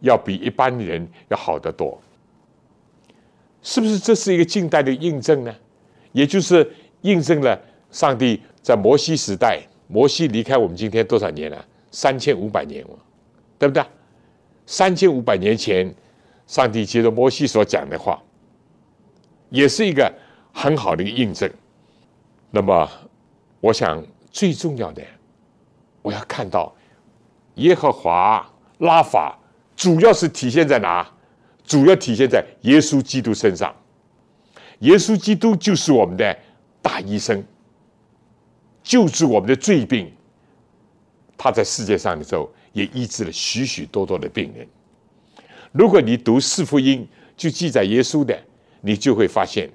[0.00, 2.00] 要比一般人要好得多。
[3.60, 5.54] 是不是这是一个近代的印证呢？
[6.12, 6.66] 也就是
[7.02, 11.62] 印证了上帝在摩西时代，摩西离开我们今天多少年了？
[11.90, 12.98] 三千五百年了，
[13.58, 13.84] 对不对？
[14.64, 15.94] 三千五百年前，
[16.46, 18.18] 上帝接着摩西所讲的话，
[19.50, 20.12] 也是一个
[20.52, 21.50] 很好的一个印证。
[22.50, 22.88] 那么，
[23.60, 25.02] 我想最重要的，
[26.02, 26.74] 我要看到
[27.56, 29.38] 耶和华拉法，
[29.76, 31.08] 主要是体现在哪？
[31.64, 33.72] 主要体现在耶稣基督身上。
[34.80, 36.36] 耶稣基督就是我们的
[36.82, 37.44] 大医生，
[38.82, 40.12] 救治我们的罪病。
[41.36, 44.66] 他在世界上的时候，也医治了许许多多的病人。
[45.70, 48.36] 如果你读四福音，就记载耶稣的，
[48.80, 49.70] 你就会发现，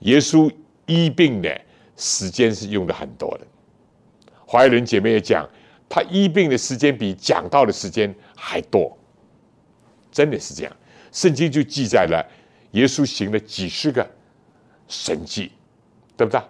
[0.00, 0.50] 耶稣
[0.86, 1.60] 医病的
[1.96, 3.46] 时间是用的很多的。
[4.46, 5.48] 怀仁姐妹也讲，
[5.88, 8.96] 他医病的时间比讲道的时间还多，
[10.10, 10.76] 真的是这样。
[11.12, 12.24] 圣经就记载了
[12.72, 14.08] 耶稣行了几十个
[14.88, 15.52] 神迹，
[16.16, 16.40] 对不对？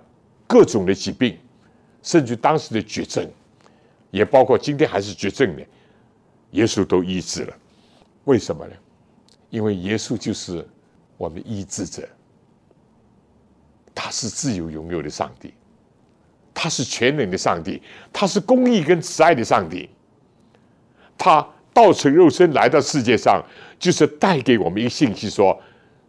[0.47, 1.39] 各种的疾病，
[2.03, 3.29] 甚至当时的绝症，
[4.11, 5.63] 也包括今天还是绝症的，
[6.53, 7.57] 耶稣都医治了。
[8.25, 8.75] 为什么呢？
[9.49, 10.67] 因为耶稣就是
[11.21, 12.09] 我们医治者，
[13.95, 15.53] 他是自由拥有的上帝，
[16.55, 19.91] 他是全能的上帝，他是公义跟慈爱的上帝。
[21.19, 23.45] 他道成肉身来到世界上，
[23.79, 25.61] 就是带给我们一个信息：说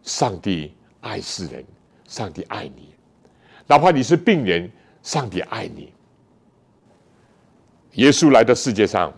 [0.02, 0.72] 上帝
[1.02, 1.62] 爱世人，
[2.08, 2.94] 上帝爱你，
[3.66, 4.70] 哪怕你是病人，
[5.02, 5.92] 上帝爱你。
[7.96, 9.12] 耶稣来到世界上，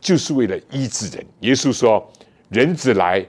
[0.00, 1.26] 就是为了医治人。
[1.40, 2.10] 耶稣说。
[2.50, 3.22] 人子来，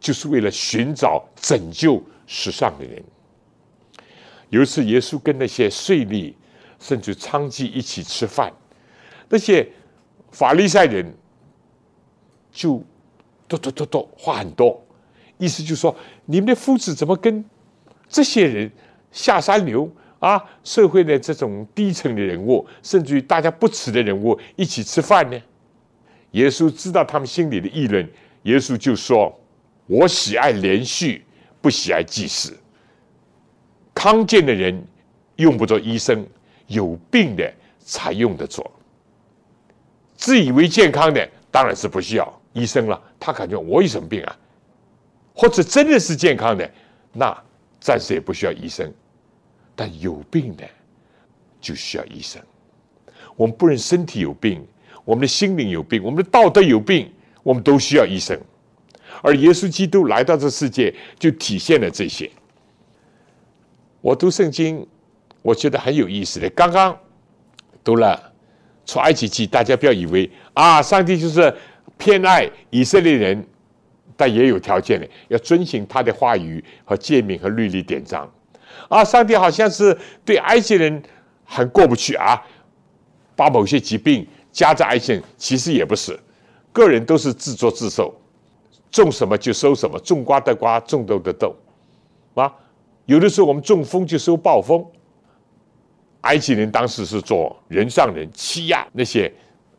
[0.00, 3.02] 就是为了寻找拯救世上的人。
[4.50, 6.32] 有一次，耶稣跟那些税吏
[6.78, 8.52] 甚至娼妓一起吃饭，
[9.28, 9.68] 那些
[10.30, 11.14] 法利赛人
[12.50, 12.82] 就
[13.46, 14.82] 嘟嘟嘟嘟话很多，
[15.36, 17.44] 意思就是说，你们的夫子怎么跟
[18.08, 18.70] 这些人
[19.12, 25.38] 下三流啊，社会的这种低层的人物，甚至于大家不耻的人物一起吃饭呢？
[26.32, 28.06] 耶稣知道他们心里的议论。
[28.42, 29.34] 耶稣就说
[29.88, 31.24] ：“我喜爱连续，
[31.60, 32.56] 不喜爱祭祀。
[33.92, 34.80] 康健的人
[35.36, 36.24] 用不着医生，
[36.68, 38.70] 有病的才用得着。
[40.14, 43.02] 自以为健康的当然是不需要医生了。
[43.18, 44.38] 他感觉我有什么病啊？
[45.34, 46.70] 或者真的是健康的，
[47.12, 47.36] 那
[47.80, 48.92] 暂时也不需要医生。
[49.74, 50.64] 但有病的
[51.60, 52.40] 就需要医生。
[53.34, 54.64] 我们不论身体有病，
[55.04, 58.38] 我们的心灵有病，我们的道德有病。”我们都需要医生，
[59.22, 62.30] 而耶稣基督来到这世界，就体现了这些。
[64.00, 64.86] 我读圣经，
[65.42, 66.48] 我觉得很有意思的。
[66.50, 66.96] 刚刚
[67.82, 68.32] 读了
[68.86, 71.52] 出埃及记，大家不要以为啊，上帝就是
[71.96, 73.46] 偏爱以色列人，
[74.16, 78.30] 但也有条件的，要遵循他的话语和诫命和律例典章。
[78.88, 81.02] 啊，上帝好像是对埃及人
[81.44, 82.40] 很过不去啊，
[83.34, 86.18] 把某些疾病加在埃及人，其实也不是。
[86.72, 88.14] 个人都是自作自受，
[88.90, 91.54] 种什么就收什么，种瓜得瓜，种豆得豆，
[92.34, 92.52] 啊，
[93.06, 94.84] 有的时候我们中风就收暴风。
[96.22, 99.32] 埃及人当时是做人上人，欺压那些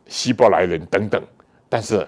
[0.06, 1.22] 希伯来人等等，
[1.68, 2.06] 但是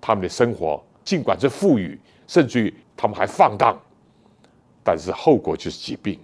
[0.00, 3.78] 他们的生活尽管是富裕，甚至于他们还放荡，
[4.82, 6.18] 但是后果就是疾病。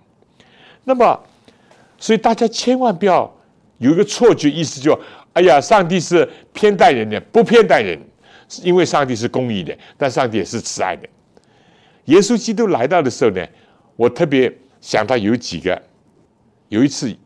[0.83, 1.21] 那么，
[1.99, 3.31] 所以大家千万不要
[3.79, 4.99] 有一个错觉，意思就。
[5.35, 8.01] 哎呀，上帝是偏待人的，不偏待人，
[8.63, 11.09] 因为上帝是公义的，但上帝也是慈爱的。
[12.05, 13.45] 耶稣基督来到的时候呢，
[13.97, 15.81] 我特别想到有几个。
[16.69, 17.17] 有一次，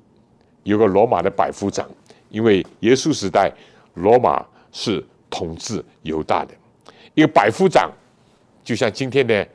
[0.62, 1.88] 有个罗马的百夫长，
[2.28, 3.50] 因为耶稣时代
[3.94, 6.54] 罗马是统治犹大的，
[7.14, 7.90] 一个百夫长
[8.62, 9.46] 就像今天的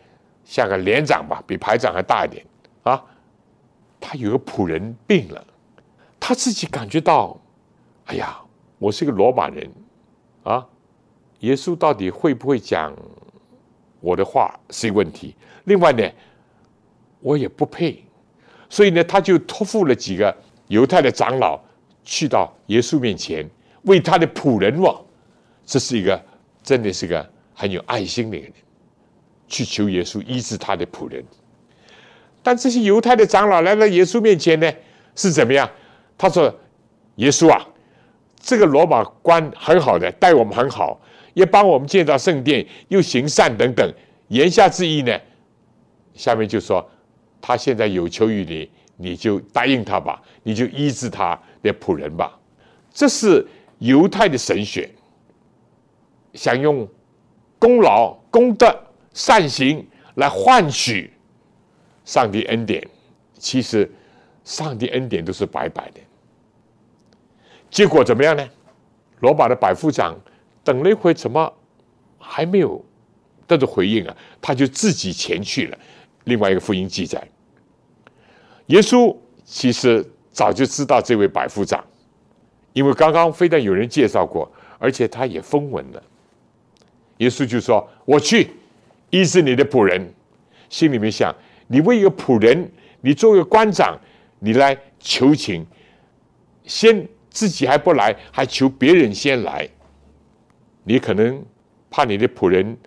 [0.43, 2.45] 像个连长吧，比排长还大一点
[2.83, 3.03] 啊。
[3.99, 5.45] 他有个仆人病了，
[6.19, 7.39] 他自己感觉到，
[8.05, 8.39] 哎呀。
[8.77, 9.71] 我是个罗马人，
[10.43, 10.67] 啊，
[11.45, 12.91] 耶稣到底会不会讲
[13.99, 15.35] 我的话是一个问题。
[15.65, 16.03] 另外呢，
[17.19, 18.03] 我也不配，
[18.67, 20.35] 所以呢，他就托付了几个
[20.69, 21.59] 犹太的长老
[22.03, 23.47] 去到耶稣面前，
[23.83, 24.99] 为他的仆人望。
[25.63, 26.19] 这是一个
[26.63, 28.51] 真的是个很有爱心的人，
[29.47, 31.23] 去求耶稣医治他的仆人。
[32.41, 34.71] 但这些犹太的长老来到耶稣面前呢，
[35.15, 35.69] 是怎么样？
[36.17, 36.53] 他说
[37.17, 37.67] ：“耶稣啊。”
[38.39, 41.01] 这个罗马官很好的，待我们很好，
[41.35, 43.93] 也帮我们建造圣殿，又行善等等。
[44.29, 45.15] 言下之意呢，
[46.15, 46.83] 下面就说
[47.39, 52.35] 他现在有求于你，你就答应他吧，你就医治他的仆人吧。
[52.91, 53.45] 这是
[53.77, 54.89] 犹太的神学，
[56.33, 56.87] 想用
[57.59, 58.73] 功劳、功德、
[59.13, 61.13] 善行来换取
[62.05, 62.81] 上帝恩典。
[63.37, 63.91] 其实，
[64.45, 65.99] 上帝恩典都是白白的。
[67.69, 68.49] 结果怎么样呢？
[69.19, 70.17] 罗马的百夫长
[70.65, 71.53] 等了一会，怎么
[72.17, 72.83] 还没有
[73.47, 75.77] 得到回应啊，他就自己前去了。
[76.25, 77.25] 另外一个福音记载，
[78.65, 81.85] 耶稣其实早就知道这位百夫长，
[82.73, 86.03] 因为刚刚非但有人介绍过，而且他也封文了。
[87.17, 88.49] 耶稣就说：“我去
[89.11, 90.13] 医治你的仆人。”
[90.67, 91.33] 心里面想：
[91.67, 93.95] 你为一个仆人，你作为官长，
[94.39, 95.63] 你来求情，
[96.65, 99.69] 先自己还不来，还求别人先来，
[100.85, 101.43] 你可能
[101.89, 102.77] 怕你的仆人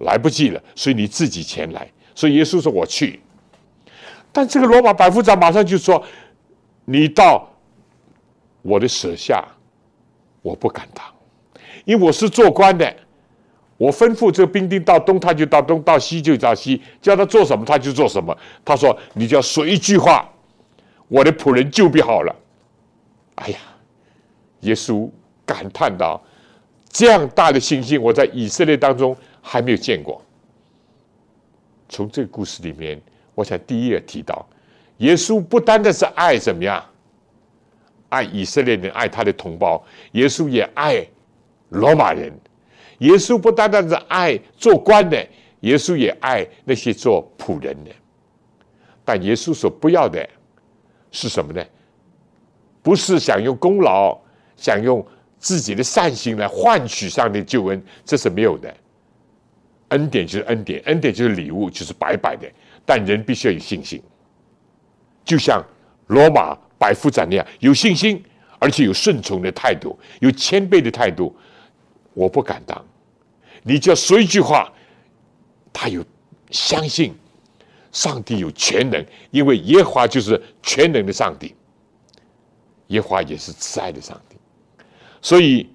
[0.00, 1.90] 来不及了，所以你自己前来。
[2.14, 3.20] 所以耶稣说：“我去。”
[4.30, 6.04] 但这个罗马百夫长马上就说
[6.84, 7.48] ：“你到
[8.60, 9.42] 我的舍下，
[10.42, 11.04] 我不敢当，
[11.86, 12.94] 因为我是做官的。”
[13.78, 16.80] 我吩咐这个兵丁到东，他就到东；到西就到西。
[17.00, 18.36] 叫他做什么，他就做什么。
[18.64, 20.30] 他说：“你就要说一句话，
[21.08, 22.36] 我的仆人就必好了。”
[23.36, 23.58] 哎呀，
[24.60, 25.10] 耶稣
[25.44, 26.22] 感叹道
[26.92, 30.22] ：“这样大的信心，我在以色列当中还没有见过。”
[31.88, 33.00] 从这个故事里面，
[33.34, 34.46] 我想第一个提到，
[34.98, 36.84] 耶稣不单单是爱怎么样，
[38.10, 39.82] 爱以色列人，爱他的同胞，
[40.12, 41.04] 耶稣也爱
[41.70, 42.32] 罗马人。
[42.98, 45.26] 耶稣不单单是爱做官的，
[45.60, 47.90] 耶稣也爱那些做仆人的。
[49.04, 50.26] 但耶稣所不要的
[51.10, 51.64] 是什么呢？
[52.82, 54.18] 不是想用功劳、
[54.56, 55.04] 想用
[55.42, 58.72] 自己的善行来换取上帝救恩，这是没有的。
[59.88, 62.48] 恩典就是恩典，恩典就是礼物，就是白白的。
[62.86, 64.00] 但人必须要有信心，
[65.24, 65.60] 就像
[66.06, 68.24] 罗马百夫长那样，有信心，
[68.60, 71.34] 而且有顺从的态度，有谦卑的态度。
[72.14, 72.84] 我不敢当。
[73.64, 74.72] 你只要说一句话，
[75.72, 76.04] 他有
[76.50, 77.14] 相信
[77.90, 81.54] 上帝有全能，因为耶和华就是全能的上帝，
[82.88, 84.31] 耶和华也是慈爱的上帝，
[85.22, 85.66] 所以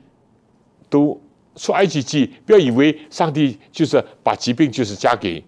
[0.89, 1.19] 都
[1.55, 5.43] 出埃及记，不要以为上帝就是把疾病就是加给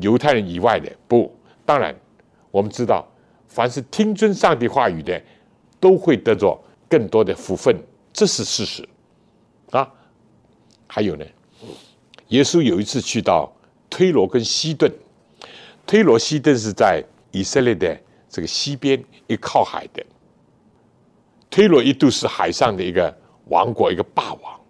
[0.00, 1.34] 犹太人以外的，不，
[1.66, 1.92] 当然
[2.50, 3.10] 我们知道，
[3.48, 5.20] 凡是听尊上帝话语的，
[5.80, 7.74] 都会得着更多的福分，
[8.12, 8.88] 这是事实
[9.70, 9.90] 啊。
[10.86, 11.24] 还有呢，
[12.28, 13.50] 耶稣有一次去到
[13.88, 14.92] 推罗跟西顿，
[15.86, 20.04] 推罗西顿是在以色列的这个西边，一靠海的。
[21.52, 23.14] 推罗一度是海上的一个
[23.48, 24.60] 王国，一个霸王。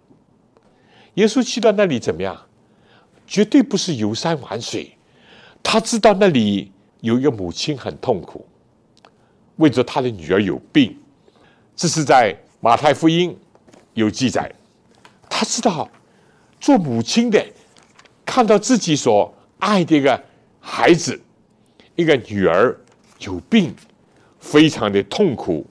[1.13, 2.37] 耶稣去到那里怎么样？
[3.25, 4.97] 绝对不是游山玩水，
[5.63, 8.45] 他知道那里有一个母亲很痛苦，
[9.55, 10.99] 为着他的女儿有病，
[11.73, 13.33] 这是在马太福音
[13.93, 14.53] 有记载，
[15.29, 15.89] 他知道。
[16.59, 17.45] 做母亲的
[18.25, 20.21] 看到自己所爱的一个
[20.61, 21.21] 孩子，
[21.95, 22.77] 一个女儿
[23.19, 23.73] 有病，
[24.39, 25.65] 非常的痛苦。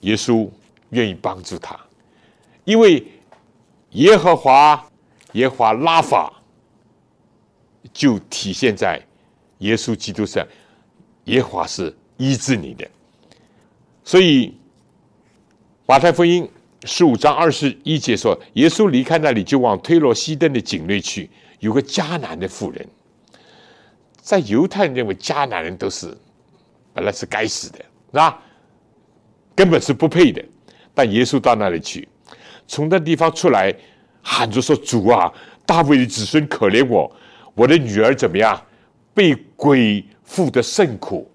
[0.00, 0.48] 耶稣
[0.90, 1.78] 愿意帮助他，
[2.64, 3.04] 因为
[3.90, 4.86] 耶和华
[5.32, 6.32] 耶和华拉法
[7.92, 9.00] 就体现在
[9.58, 10.46] 耶稣基督上，
[11.24, 12.88] 耶和华是医治你的。
[14.04, 14.54] 所以
[15.86, 16.48] 马太福音。
[16.86, 21.28] 十五章二十一节说，耶稣离开那里，就往推罗西顿的境内去。
[21.58, 22.88] 有个迦南的妇人，
[24.22, 26.16] 在犹太人认为迦南人都是
[26.94, 28.42] 本来是该死的，是吧？
[29.54, 30.44] 根本是不配的。
[30.94, 32.08] 但耶稣到那里去，
[32.66, 33.74] 从那地方出来，
[34.22, 35.32] 喊着说：“主啊，
[35.64, 37.10] 大卫的子孙，可怜我，
[37.54, 38.60] 我的女儿怎么样？
[39.14, 41.30] 被鬼附的甚苦。”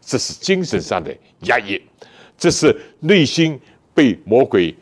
[0.00, 1.80] 这是精神上的压抑，
[2.36, 3.60] 这是内心。
[3.92, 4.74] 被魔鬼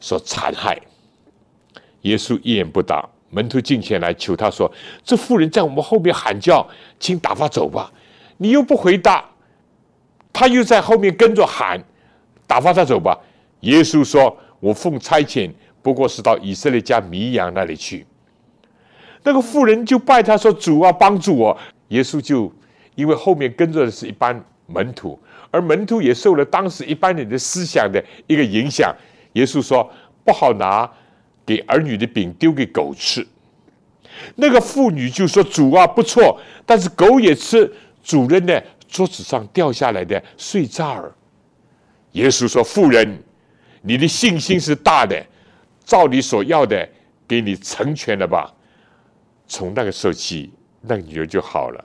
[0.00, 0.78] 所残害，
[2.02, 3.08] 耶稣一言不答。
[3.30, 4.70] 门徒进前来求他说
[5.02, 6.68] ：“这妇人在我们后面喊叫，
[6.98, 7.90] 请打发走吧。”
[8.36, 9.24] 你又不回答，
[10.38, 11.76] 他又在后面跟着喊
[12.46, 13.18] ：“打发他走吧。”
[13.62, 15.50] 耶稣说：“我奉差遣，
[15.82, 18.06] 不过是到以色列家弥羊那里去。”
[19.24, 21.58] 那个妇人就拜他说：“主啊，帮助我！”
[21.88, 22.52] 耶稣就
[22.94, 25.18] 因为后面跟着的是一班门徒。
[25.50, 28.94] 而门徒也受了当时一般人的思想的一个影响。
[29.32, 29.90] 耶稣说
[30.24, 30.88] ：“不好拿
[31.44, 33.26] 给儿女的饼丢给狗吃。”
[34.36, 37.68] 那个妇女就说：“主啊，不错，但是狗也吃
[38.04, 41.14] 主人的桌子上掉下来的碎渣儿。”
[42.12, 43.22] 耶稣说：“妇人，
[43.82, 45.24] 你的信心是大的，
[45.84, 46.88] 照你所要的
[47.28, 48.52] 给你成全了吧。”
[49.46, 51.84] 从那个时候起，那个女儿就好了。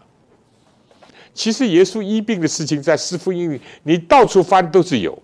[1.33, 5.21] 其实耶稣医病的事情，在四福音里，你到处翻都是有。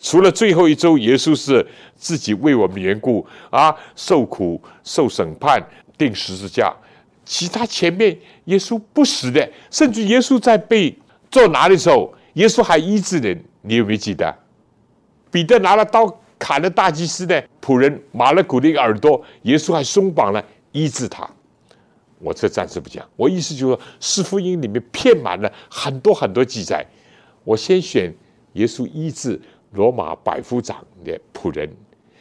[0.00, 1.66] 除了最后一周，耶稣是
[1.96, 5.62] 自己为我们缘故啊，受苦、受审判、
[5.96, 6.74] 钉十字架。
[7.24, 10.96] 其他前面耶稣不死的，甚至耶稣在被
[11.30, 13.42] 做拿的时候，耶稣还医治人。
[13.62, 14.34] 你有没有记得？
[15.30, 21.28] 彼得拿了刀砍了大祭司的仆人马勒古的一个耳朵，耶稣还松绑了医治他。
[22.18, 26.84] 我这暂时不讲，我意思就是说，四福音里面骗满了很多很多记载。
[27.42, 28.14] 我先选
[28.52, 29.40] 耶稣医治
[29.72, 31.68] 罗马百夫长的仆人，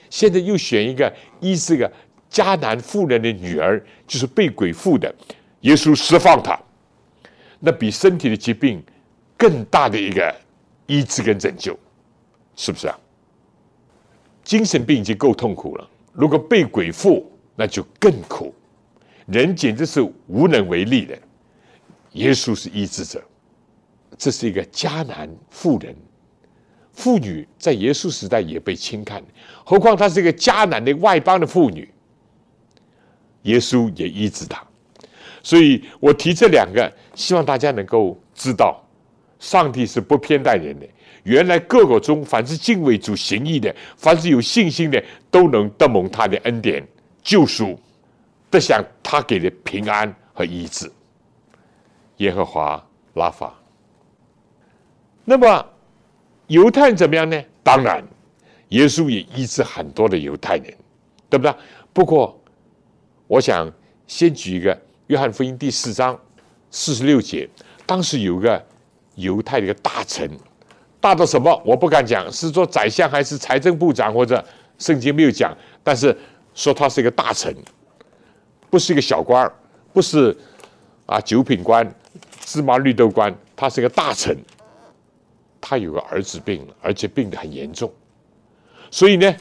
[0.10, 1.91] 现在又选一个医治个
[2.34, 5.14] 迦南妇人的女儿，就是被鬼附的，
[5.62, 6.60] 耶稣释放他，
[7.60, 8.84] 那比身体的疾病
[9.38, 10.36] 更大的一个
[10.88, 11.78] 医治跟拯救，
[12.56, 13.00] 是不是啊？
[14.44, 18.54] 精神病已经够痛苦了，如果被鬼附，那就更苦，
[19.28, 21.16] 人简直是无能为力的。
[22.14, 23.24] 耶稣是医治者，
[24.18, 25.96] 这是一个迦南妇人，
[26.92, 29.24] 妇女在耶稣时代也被轻看，
[29.64, 31.90] 何况她是一个迦南的外邦的妇女，
[33.44, 34.62] 耶稣也医治他。
[35.41, 38.82] 所以我提这两个，希望大家能够知道，
[39.39, 40.88] 上帝是不偏待人的。
[41.24, 46.86] 原来各个中，凡是敬畏主行义的，凡是有信心的，都能得蒙他的恩典
[47.22, 47.80] 救赎，
[48.50, 50.91] 得享他给的平安和医治。
[52.18, 53.54] 耶和华拉法。
[55.26, 55.66] 那么
[56.48, 57.41] 犹太人怎么样呢？
[57.64, 58.04] 当然，
[58.70, 60.74] 耶稣也医治很多的犹太人，
[61.30, 61.54] 对不对？
[61.94, 62.38] 不过，
[63.34, 63.68] 我想
[64.06, 66.16] 先举一个约翰福音第四章
[66.70, 67.50] 四十六节，
[67.84, 68.64] 当时有个
[69.16, 70.30] 犹太的一个大臣。
[71.02, 71.60] 大到什么？
[71.66, 74.44] 我不敢讲，是做宰相还是财政部长，或者
[74.78, 75.52] 圣经没有讲。
[75.82, 76.16] 但是
[76.54, 77.52] 说他是一个大臣，
[78.70, 79.52] 不是一个小官
[79.92, 80.38] 不是
[81.08, 81.92] 啊九品官、
[82.40, 84.38] 芝麻绿豆官，他是个大臣。
[85.60, 87.92] 他有个儿子病了，而且病得很严重，
[88.92, 89.36] 所以呢，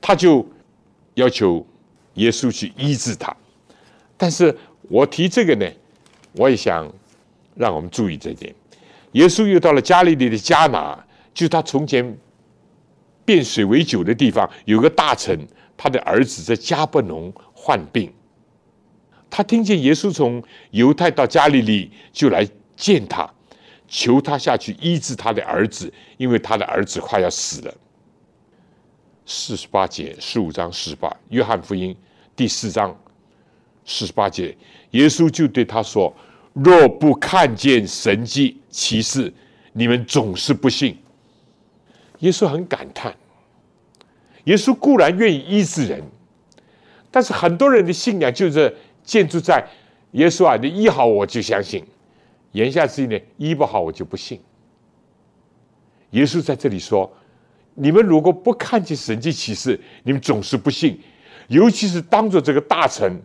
[0.00, 0.46] 他就
[1.14, 1.66] 要求
[2.18, 3.34] 耶稣去医治他。
[4.16, 5.66] 但是我提这个呢，
[6.32, 6.92] 我也想
[7.54, 8.54] 让我们注意这点。
[9.12, 11.02] 耶稣又到了加利利的加拿，
[11.32, 12.16] 就是他从前
[13.24, 15.38] 变水为酒的地方，有个大臣，
[15.76, 18.12] 他的儿子在加布农患病。
[19.30, 22.46] 他听见耶稣从犹太到加利利，就来
[22.76, 23.30] 见他，
[23.86, 27.74] 求他下去医治他的儿子，因为他的儿子快要死了。
[29.26, 31.94] 四十八节，十五章四十八，约翰福音
[32.38, 32.96] 第四章
[33.84, 34.56] 四十八节，
[34.92, 36.14] 耶稣就对他说。
[36.52, 39.32] 若不看见神迹奇事，
[39.72, 40.96] 你们总是不信。
[42.20, 43.12] 耶稣很感叹，
[44.44, 46.00] 耶稣固然愿意医治人，
[47.10, 48.72] 但是很多人的信仰就是
[49.02, 49.66] 建筑在
[50.12, 51.84] 耶稣啊，你医好我就相信，
[52.52, 54.40] 言下之意呢，医不好我就不信。
[56.10, 57.12] 耶稣在这里说，
[57.74, 61.00] 你们如果不看见神迹奇事，你们总是不信，
[61.48, 63.20] 尤其是当着这个大臣，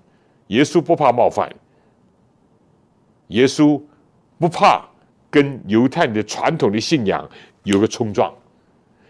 [0.47, 1.49] 耶稣不怕冒犯。
[3.27, 3.81] 耶稣
[4.37, 4.85] 不怕
[5.29, 7.29] 跟犹太人的传统的信仰
[7.63, 8.33] 有个冲撞。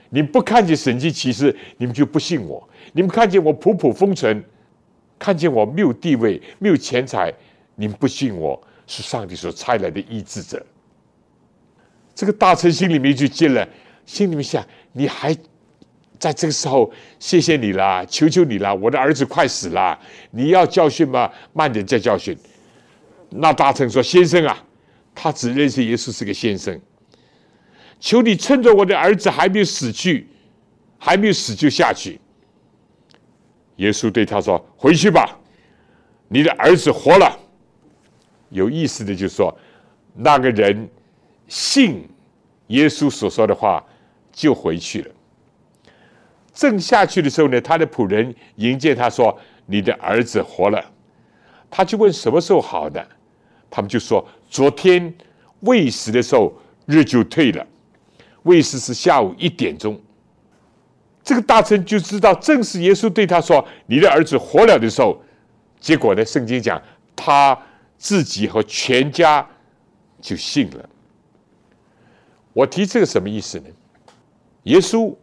[0.09, 2.61] 你不看见神迹奇事，你们就不信我；
[2.91, 4.43] 你们看见我普普风尘，
[5.18, 7.34] 看见我没有地位、没有钱财，
[7.76, 10.64] 你们不信我是上帝所差来的医治者。
[12.14, 13.68] 这个大臣心里面就进了，
[14.05, 15.36] 心里面想：你还
[16.24, 19.99] 在这个时候，谢谢你了，求求你了，我的儿子快死了，
[20.32, 21.30] 你要教训吗？
[21.51, 22.34] 慢点再教训。
[23.30, 24.57] 那大臣说：“先生啊，
[25.13, 26.80] 他只认识耶稣是个先生。
[27.99, 30.30] 求你趁着我的儿子还没有死去，
[30.97, 32.17] 还没有死就下去。”
[33.76, 35.38] 耶稣对他说：“回去吧，
[36.30, 37.38] 你的儿子活了。”
[38.49, 39.53] 有意思的就是说，
[40.15, 40.89] 那个人
[41.49, 42.07] 信
[42.67, 43.86] 耶稣所说的话，
[44.32, 45.11] 就回去了。
[46.54, 50.84] 正下去的时候呢，他的仆人迎接他说：“你的儿子活了。”
[51.70, 53.06] 他就问：“什么时候好的？”
[53.72, 55.14] 他们就说：“昨天
[55.62, 56.54] 喂食的时候，
[56.86, 57.66] 日就退了。
[58.43, 59.99] 喂食是下午一点钟。
[61.24, 65.20] 这个大臣就知道，正是耶稣对他说：‘你的儿子活了’的时候。
[65.80, 66.82] 结果呢，圣经讲
[67.16, 67.58] 他
[67.97, 69.45] 自己和全家
[70.22, 70.89] 就信了。
[72.54, 73.66] 我提这个什么意思呢？
[74.64, 75.14] 耶稣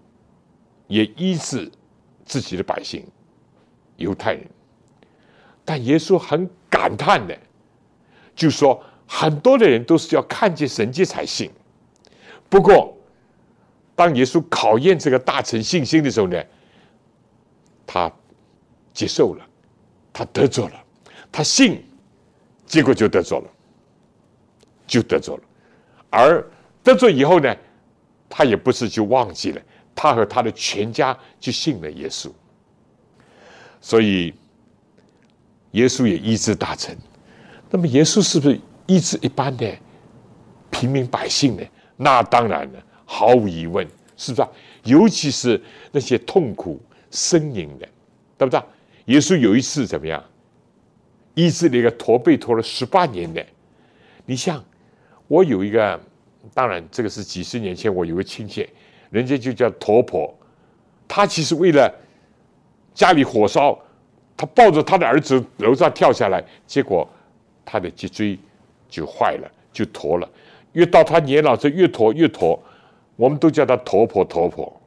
[0.90, 1.70] 也医治
[2.26, 3.06] 自己的百姓，
[3.96, 4.44] 犹太人，
[5.64, 7.34] 但耶稣很感叹的。”
[8.36, 11.50] 就说很多的人都是要看见神迹才信。
[12.48, 12.96] 不过，
[13.94, 16.42] 当耶稣考验这个大臣信心的时候呢，
[17.86, 18.10] 他
[18.94, 19.46] 接受了，
[20.12, 20.84] 他得着了，
[21.30, 21.84] 他信，
[22.64, 23.50] 结果就得着了，
[24.86, 25.42] 就得着了。
[26.08, 26.44] 而
[26.82, 27.54] 得着以后呢，
[28.28, 29.60] 他也不是就忘记了，
[29.94, 32.30] 他和他的全家就信了耶稣。
[33.80, 34.34] 所以，
[35.72, 36.96] 耶稣也医治大臣。
[37.70, 39.72] 那么耶稣是不是医治一般的
[40.70, 41.62] 平民百姓呢？
[41.96, 43.86] 那当然了，毫无疑问
[44.16, 44.48] 是不是？
[44.84, 45.60] 尤其是
[45.92, 46.80] 那些痛苦
[47.10, 47.88] 呻吟的，
[48.36, 48.62] 对不对？
[49.06, 50.22] 耶稣有一次怎么样？
[51.34, 53.44] 医治了一个驼背驼了十八年的。
[54.26, 54.62] 你像
[55.28, 55.98] 我有一个，
[56.52, 58.68] 当然这个是几十年前，我有个亲戚，
[59.10, 60.32] 人家就叫驼婆，
[61.06, 61.92] 他其实为了
[62.94, 63.78] 家里火烧，
[64.36, 67.08] 他抱着他的儿子楼上跳下来，结果
[67.64, 68.38] 他的脊椎
[68.88, 70.28] 就坏了，就驼了。
[70.72, 72.60] 越到他年老，就越驼越驼，
[73.16, 74.80] 我们都叫他驼婆驼婆。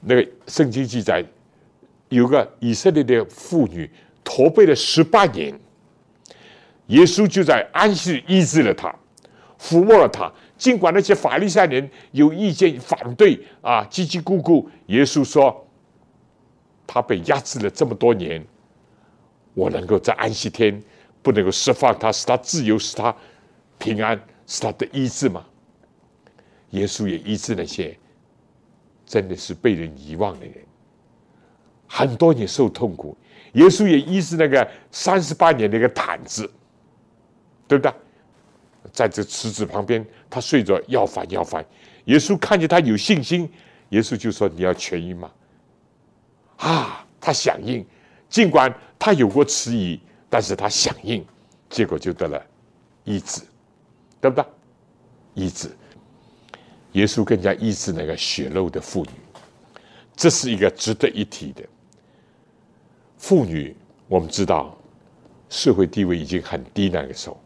[0.00, 1.24] 那个圣经记载，
[2.08, 3.90] 有个以色列的妇女
[4.22, 5.52] 驼背了十八年，
[6.86, 8.94] 耶稣就在安息医治了她，
[9.58, 10.32] 抚摸了她。
[10.58, 15.66] 尽管那些法利赛人有意见反对啊，叽叽咕咕，耶稣说
[16.86, 18.44] ：“他被压制了这么多年，
[19.54, 20.82] 我能够在安息天
[21.22, 23.14] 不能够释放他，使他自由，使他
[23.78, 25.46] 平安，使他的医治吗？”
[26.70, 27.96] 耶稣也医治那些。
[29.06, 30.54] 真的是被人遗忘的人，
[31.86, 33.16] 很多年受痛苦。
[33.54, 36.42] 耶稣也医治那个三十八年的一个毯子，
[37.66, 37.90] 对不对？
[38.98, 41.64] 在这池子旁边，他睡着要饭要饭。
[42.06, 43.48] 耶稣看见他有信心，
[43.90, 45.30] 耶稣就说：“你要痊愈吗？”
[46.58, 47.86] 啊，他响应，
[48.28, 51.24] 尽管他有过迟疑，但是他响应，
[51.70, 52.44] 结果就得了
[53.04, 53.40] 医治，
[54.20, 54.44] 对不对？
[55.34, 55.70] 医治。
[56.94, 59.12] 耶稣更加医治那个血肉的妇女，
[60.16, 61.62] 这是一个值得一提的
[63.16, 63.76] 妇女。
[64.08, 64.76] 我们知道，
[65.48, 67.40] 社会地位已经很低那个时候，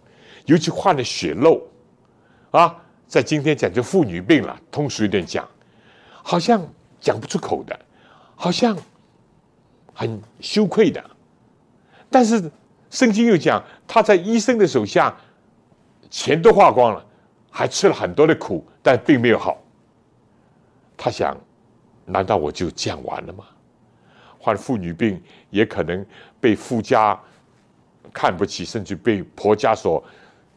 [0.46, 1.62] 尤其患了血漏
[2.50, 2.76] 啊，
[3.06, 5.48] 在今天讲就妇女病了，通俗一点讲，
[6.22, 6.66] 好像
[7.00, 7.78] 讲不出口的，
[8.34, 8.76] 好像
[9.94, 11.02] 很羞愧的。
[12.10, 12.50] 但是
[12.90, 15.16] 圣经又讲，他在医生的手下，
[16.10, 17.06] 钱都花光了。
[17.54, 19.62] 还吃了很多的苦，但并没有好。
[20.96, 21.36] 他想，
[22.06, 23.44] 难道我就这样完了吗？
[24.38, 26.02] 患妇女病也可能
[26.40, 27.20] 被夫家
[28.10, 30.02] 看不起，甚至被婆家所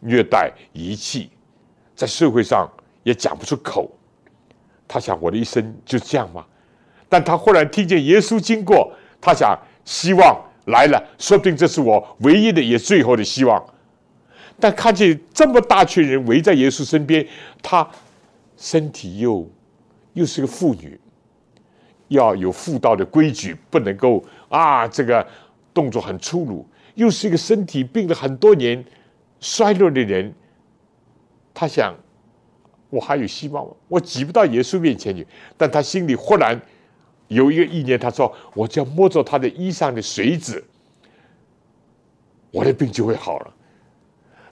[0.05, 1.29] 虐待遗弃，
[1.95, 2.69] 在社会上
[3.03, 3.91] 也讲不出口。
[4.87, 6.45] 他想，我的一生就这样吗？
[7.09, 13.63] 但他忽然听见耶稣经过，他想，希望来了，说不定这是我唯一的也最后的希望。
[14.59, 17.25] 但看见这么大群人围在耶稣身边，
[17.61, 17.87] 他
[18.57, 19.47] 身体又
[20.13, 20.99] 又是个妇女，
[22.07, 25.25] 要有妇道的规矩，不能够啊，这个
[25.73, 28.83] 动作很粗鲁，又是一个身体病了很多年、
[29.39, 30.33] 衰弱的人。
[31.53, 31.95] 他想，
[32.89, 33.71] 我还有希望吗？
[33.87, 35.25] 我挤不到耶稣面前去。
[35.55, 36.59] 但他心里忽然
[37.29, 40.61] 有一个意念，他说：“我只要摸着他的衣裳的水渍，
[42.51, 43.53] 我的病就会好了。”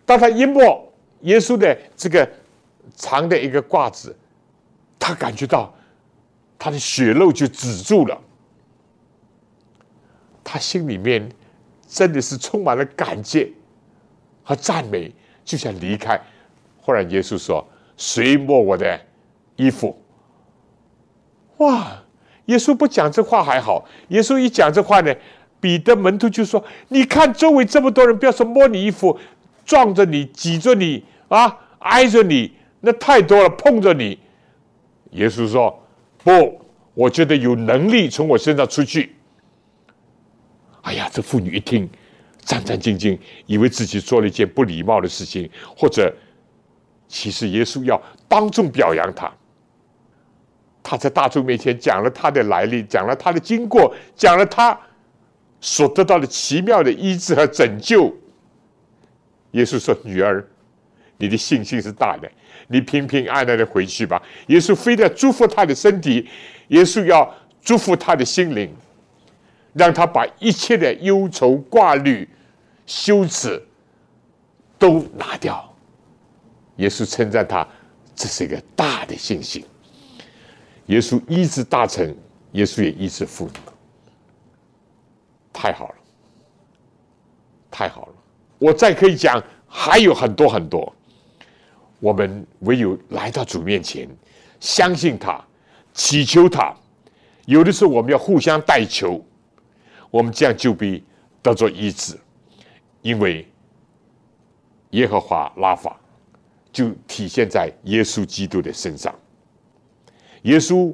[0.05, 2.29] 当他一摸耶稣的这个
[2.95, 4.15] 长的一个褂子，
[4.97, 5.73] 他感觉到
[6.57, 8.21] 他的血肉就止住了，
[10.41, 11.29] 他心里面
[11.85, 13.53] 真的是充满了感激
[14.43, 15.11] 和赞美，
[15.43, 16.19] 就想离开。
[16.81, 17.65] 忽然耶稣说
[17.97, 18.99] ：“谁摸我的
[19.55, 19.97] 衣服？”
[21.57, 22.03] 哇！
[22.47, 25.15] 耶稣不讲这话还好，耶稣一讲这话呢，
[25.61, 29.17] 彼得门徒就说：“你看周围这么多人，不要说摸你衣服。”
[29.65, 33.49] 撞着你，挤着你啊，挨着你，那太多了。
[33.51, 34.19] 碰着你，
[35.11, 35.81] 耶稣说
[36.21, 36.59] ：“不，
[36.93, 39.15] 我觉得有能力从我身上出去。”
[40.83, 41.89] 哎呀，这妇女一听，
[42.45, 46.13] 战战兢兢，以为自己做了一件不礼貌的事情，或者
[47.07, 49.31] 其实耶稣要当众表扬他。
[50.81, 54.77] 他在大众面前讲了他的来历，讲了他的经过，讲了他
[55.61, 58.13] 所得到的奇妙的医治和拯救。
[59.51, 60.45] 耶稣说：“女儿，
[61.17, 62.29] 你的信心是大的，
[62.67, 66.27] 你平平安安的回去吧。”耶稣非得祝福他的身体，
[66.67, 68.69] 耶稣要祝福他的心灵，
[69.73, 72.27] 让他把一切的忧愁、挂虑、
[72.85, 73.61] 羞耻
[74.77, 75.73] 都拿掉。
[76.77, 77.67] 耶稣称赞他，
[78.15, 79.63] 这是一个大的信心。
[80.87, 82.15] 耶稣医治大臣，
[82.53, 83.53] 耶稣也医治妇女，
[85.53, 85.95] 太好了，
[87.69, 88.13] 太好了。
[88.59, 90.93] 我再可以讲，还有很多很多。
[91.99, 94.09] 我们唯有来到主面前，
[94.59, 95.41] 相信他，
[95.93, 96.75] 祈求他。
[97.45, 99.23] 有的时候我们要互相代求，
[100.13, 101.03] 我们这样就必
[101.41, 102.15] 得着医治。
[103.01, 103.47] 因为
[104.91, 105.99] 耶和华拉法
[106.71, 109.13] 就体现在耶稣基督的身上。
[110.43, 110.93] 耶稣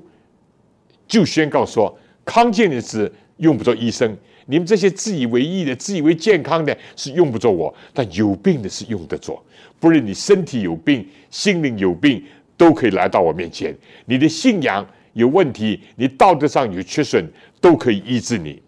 [1.05, 1.93] 就宣告说：
[2.23, 4.17] 康健的子用不着医生。
[4.45, 9.43] 你们这些自以为意的、自以为健康的，是用不着我；但有病的是用得着。
[9.79, 12.23] 不论你身体有病、心灵有病、
[12.57, 13.77] 都可以来到我面前。
[14.05, 17.29] 你的信仰有问题，你道德上有缺损，
[17.61, 18.59] 都可以医治你。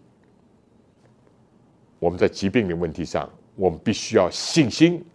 [2.01, 5.05] 我们在疾病的问题上，我们必须要信心，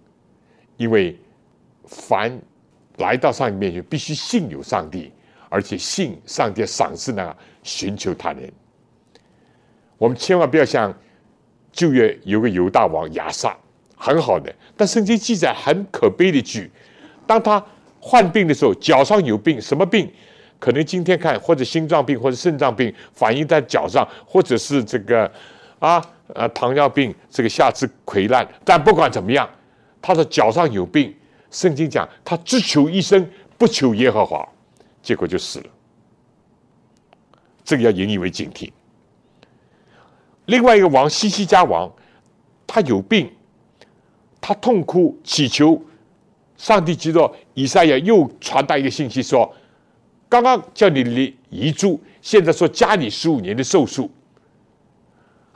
[0.76, 1.18] 因为
[1.84, 2.40] 凡
[2.98, 5.10] 来到上帝面前，必须信有上帝，
[5.48, 8.48] 而且信上帝赏赐呢，寻求他人。
[9.98, 10.96] 我们千万不要像
[11.72, 13.56] 旧约有个犹大王亚撒，
[13.96, 16.70] 很好的，但圣经记载很可悲的句，
[17.26, 17.60] 当他
[17.98, 20.08] 患病的时候，脚上有病，什么病？
[20.60, 25.28] 可能今天看或者心脏病或者肾脏病反映在脚上，或者是这个
[25.80, 26.00] 啊。
[26.34, 29.48] 呃，糖尿病这个下肢溃烂，但不管怎么样，
[30.02, 31.14] 他的脚上有病。
[31.48, 34.46] 圣经讲他只求医生，不求耶和华，
[35.00, 35.66] 结果就死了。
[37.64, 38.70] 这个要引以为警惕。
[40.46, 41.90] 另外一个王西西家王，
[42.66, 43.32] 他有病，
[44.40, 45.80] 他痛哭祈求
[46.56, 49.54] 上帝，知道以赛亚又传达一个信息说，
[50.28, 54.10] 刚刚叫你立遗嘱，现在说加你十五年的寿数。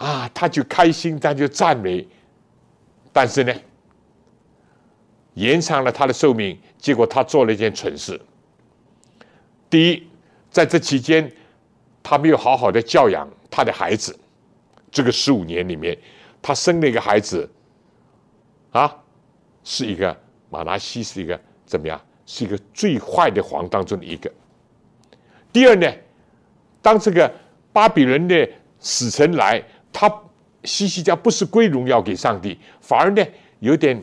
[0.00, 2.08] 啊，他就开心，他就赞美，
[3.12, 3.54] 但是呢，
[5.34, 6.58] 延长了他的寿命。
[6.78, 8.18] 结果他做了一件蠢事。
[9.68, 10.08] 第一，
[10.50, 11.30] 在这期间，
[12.02, 14.18] 他没有好好的教养他的孩子。
[14.90, 15.98] 这个十五年里面，
[16.40, 17.46] 他生了一个孩子，
[18.70, 18.96] 啊，
[19.62, 22.00] 是一个马拉西，是一个怎么样？
[22.24, 24.32] 是一个最坏的皇当中的一个。
[25.52, 25.92] 第二呢，
[26.80, 27.30] 当这个
[27.70, 28.48] 巴比伦的
[28.80, 29.62] 使臣来。
[29.92, 30.12] 他
[30.64, 33.26] 西西家不是归荣耀给上帝，反而呢
[33.58, 34.00] 有点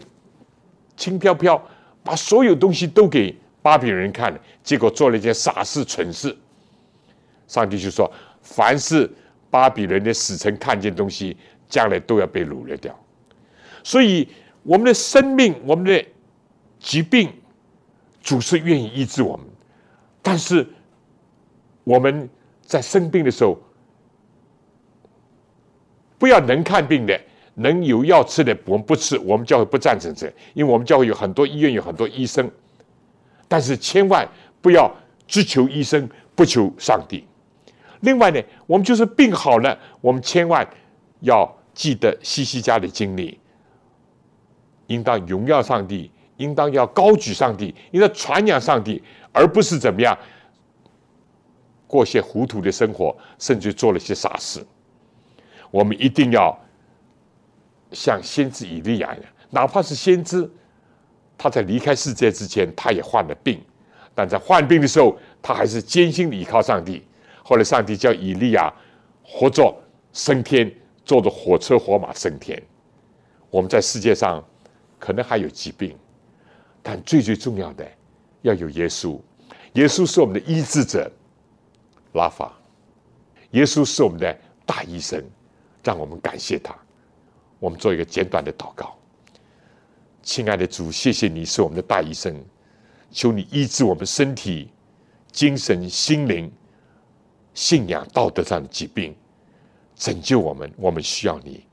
[0.95, 1.61] 轻飘飘，
[2.03, 6.35] 把所有东西都给巴比伦人看了，结果做了一件傻事蠢事。
[7.47, 8.11] 上帝就说：
[8.41, 9.09] 凡是
[9.49, 11.37] 巴比伦的使臣看见东西，
[11.69, 12.93] 将来都要被掳掠掉。
[13.83, 14.27] 所以
[14.63, 16.05] 我们的生命、我们的
[16.79, 17.31] 疾病，
[18.21, 19.45] 主是愿意医治我们，
[20.21, 20.67] 但是
[21.83, 22.29] 我们
[22.61, 23.57] 在生病的时候。
[26.17, 27.19] 不要能看病的、
[27.55, 29.17] 能有药吃的，我们不吃。
[29.19, 32.49] 我们教会不赞成这，因为我们教会有很多医院，有很多医生。
[33.47, 34.27] 但是千万
[34.61, 34.93] 不要
[35.27, 37.25] 只求医生，不求上帝。
[38.01, 40.67] 另外呢，我们就是病好了，我们千万
[41.21, 43.39] 要记得西西家的经历，
[44.87, 49.01] 应当荣耀上帝，应当要高举上帝，应当传扬上帝，
[49.31, 50.17] 而不是怎么样
[51.87, 54.63] 过些糊涂的生活，甚至做了些傻事。
[55.71, 56.57] 我们一定要
[57.91, 60.49] 像先知以利亚一样，哪怕是先知，
[61.37, 63.61] 他在离开世界之前，他也患了病，
[64.13, 67.05] 但在患病的时候，他还是艰辛的依靠上帝。
[67.43, 68.73] 后来，上帝叫以利亚
[69.23, 69.73] 活着
[70.11, 70.69] 升天，
[71.05, 72.61] 坐着火车火马升天。
[73.49, 74.43] 我们在世界上
[74.99, 75.95] 可能还有疾病，
[76.81, 77.87] 但最最重要的
[78.41, 79.17] 要有耶稣。
[79.73, 81.09] 耶稣是我们的医治者，
[82.13, 82.51] 拉法。
[83.51, 85.23] 耶稣是我们的大医生。
[85.83, 86.75] 让我们感谢他。
[87.59, 88.95] 我们做一个简短的祷告，
[90.21, 92.43] 亲爱的主，谢谢你是我们的大医生，
[93.11, 94.69] 求你医治我们身体、
[95.31, 96.51] 精神、心灵、
[97.53, 99.15] 信仰、道德上的疾病，
[99.95, 100.71] 拯救我们。
[100.77, 101.65] 我们需要你，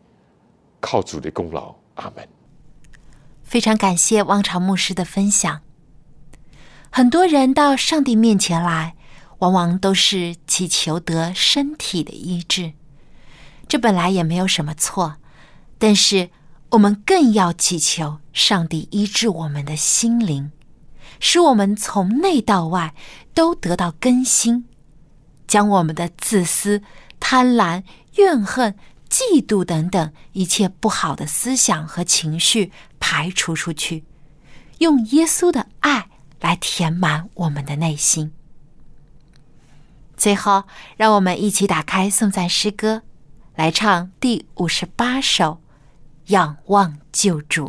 [0.80, 1.74] 靠主的功劳。
[1.96, 2.26] 阿门。
[3.42, 5.60] 非常感谢汪朝牧师的分享。
[6.90, 8.96] 很多人到上帝面前来，
[9.40, 12.72] 往往都是祈求得身体的医治。
[13.66, 15.16] 这本来也没有什么错，
[15.78, 16.30] 但是
[16.70, 20.52] 我们更要祈求上帝医治我们的心灵，
[21.20, 22.94] 使我们从内到外
[23.32, 24.66] 都得到更新，
[25.46, 26.82] 将我们的自私、
[27.18, 27.82] 贪婪、
[28.16, 28.74] 怨恨、
[29.08, 34.04] 嫉妒等等一切不好的思想和情绪排除出去，
[34.78, 36.08] 用耶稣的爱
[36.40, 38.32] 来填满我们的内心。
[40.16, 40.64] 最后，
[40.96, 43.02] 让我们一起打开颂赞诗歌。
[43.54, 45.60] 来唱第五十八首
[46.32, 47.66] 《仰望救主》。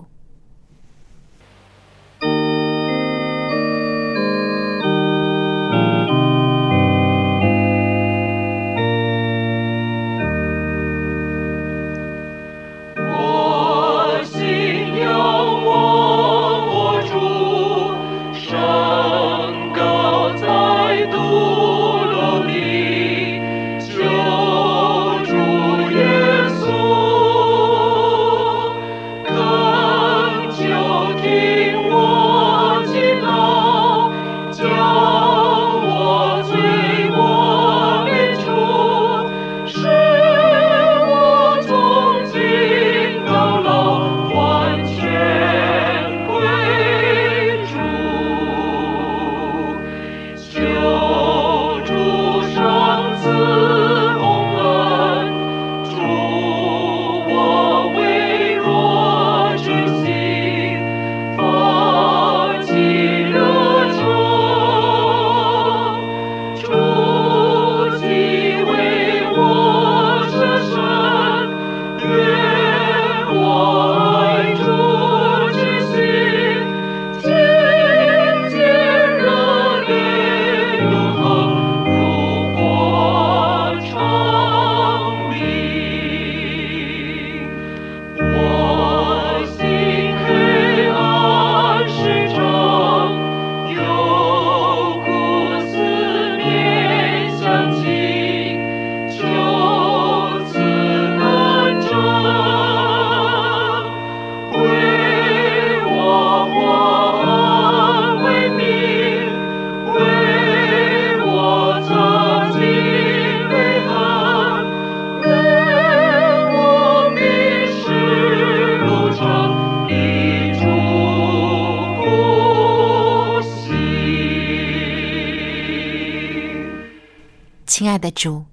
[128.05, 128.45] 的主，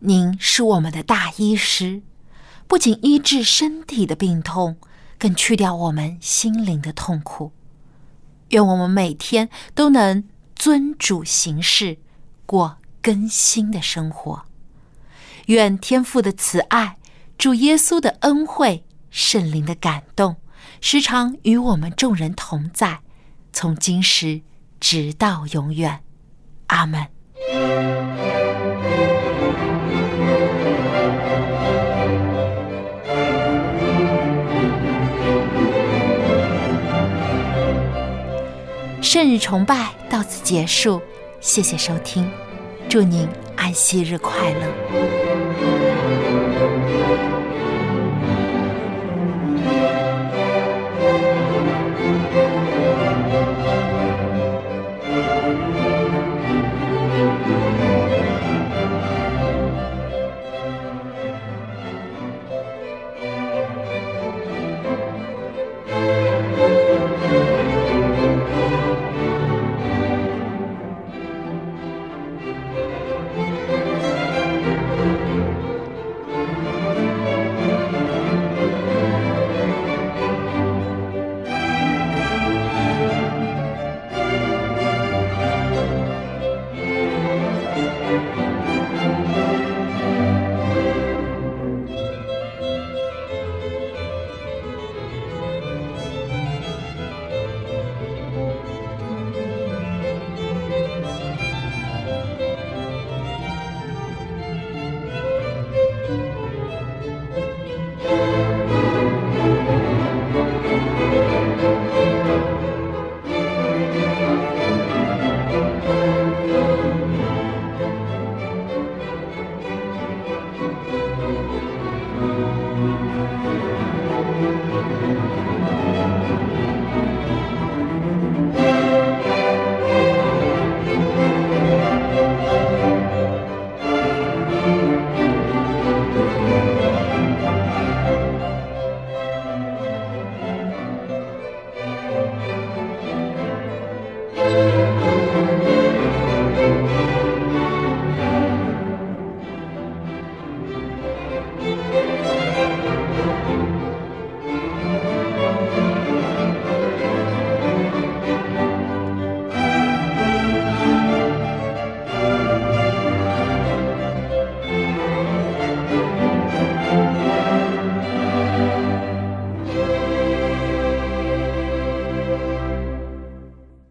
[0.00, 2.02] 您是我们的大医师，
[2.66, 4.76] 不仅医治身体的病痛，
[5.18, 7.52] 更去掉我们心灵的痛苦。
[8.50, 11.96] 愿我们每天都能遵主行事，
[12.44, 14.42] 过更新的生活。
[15.46, 16.98] 愿天父的慈爱、
[17.38, 20.36] 主耶稣的恩惠、圣灵的感动，
[20.82, 23.00] 时常与我们众人同在，
[23.50, 24.42] 从今时
[24.78, 26.02] 直到永远。
[26.66, 28.39] 阿门。
[39.12, 41.02] 圣日崇拜到此结束，
[41.40, 42.30] 谢谢收听，
[42.88, 45.79] 祝您安息日快乐。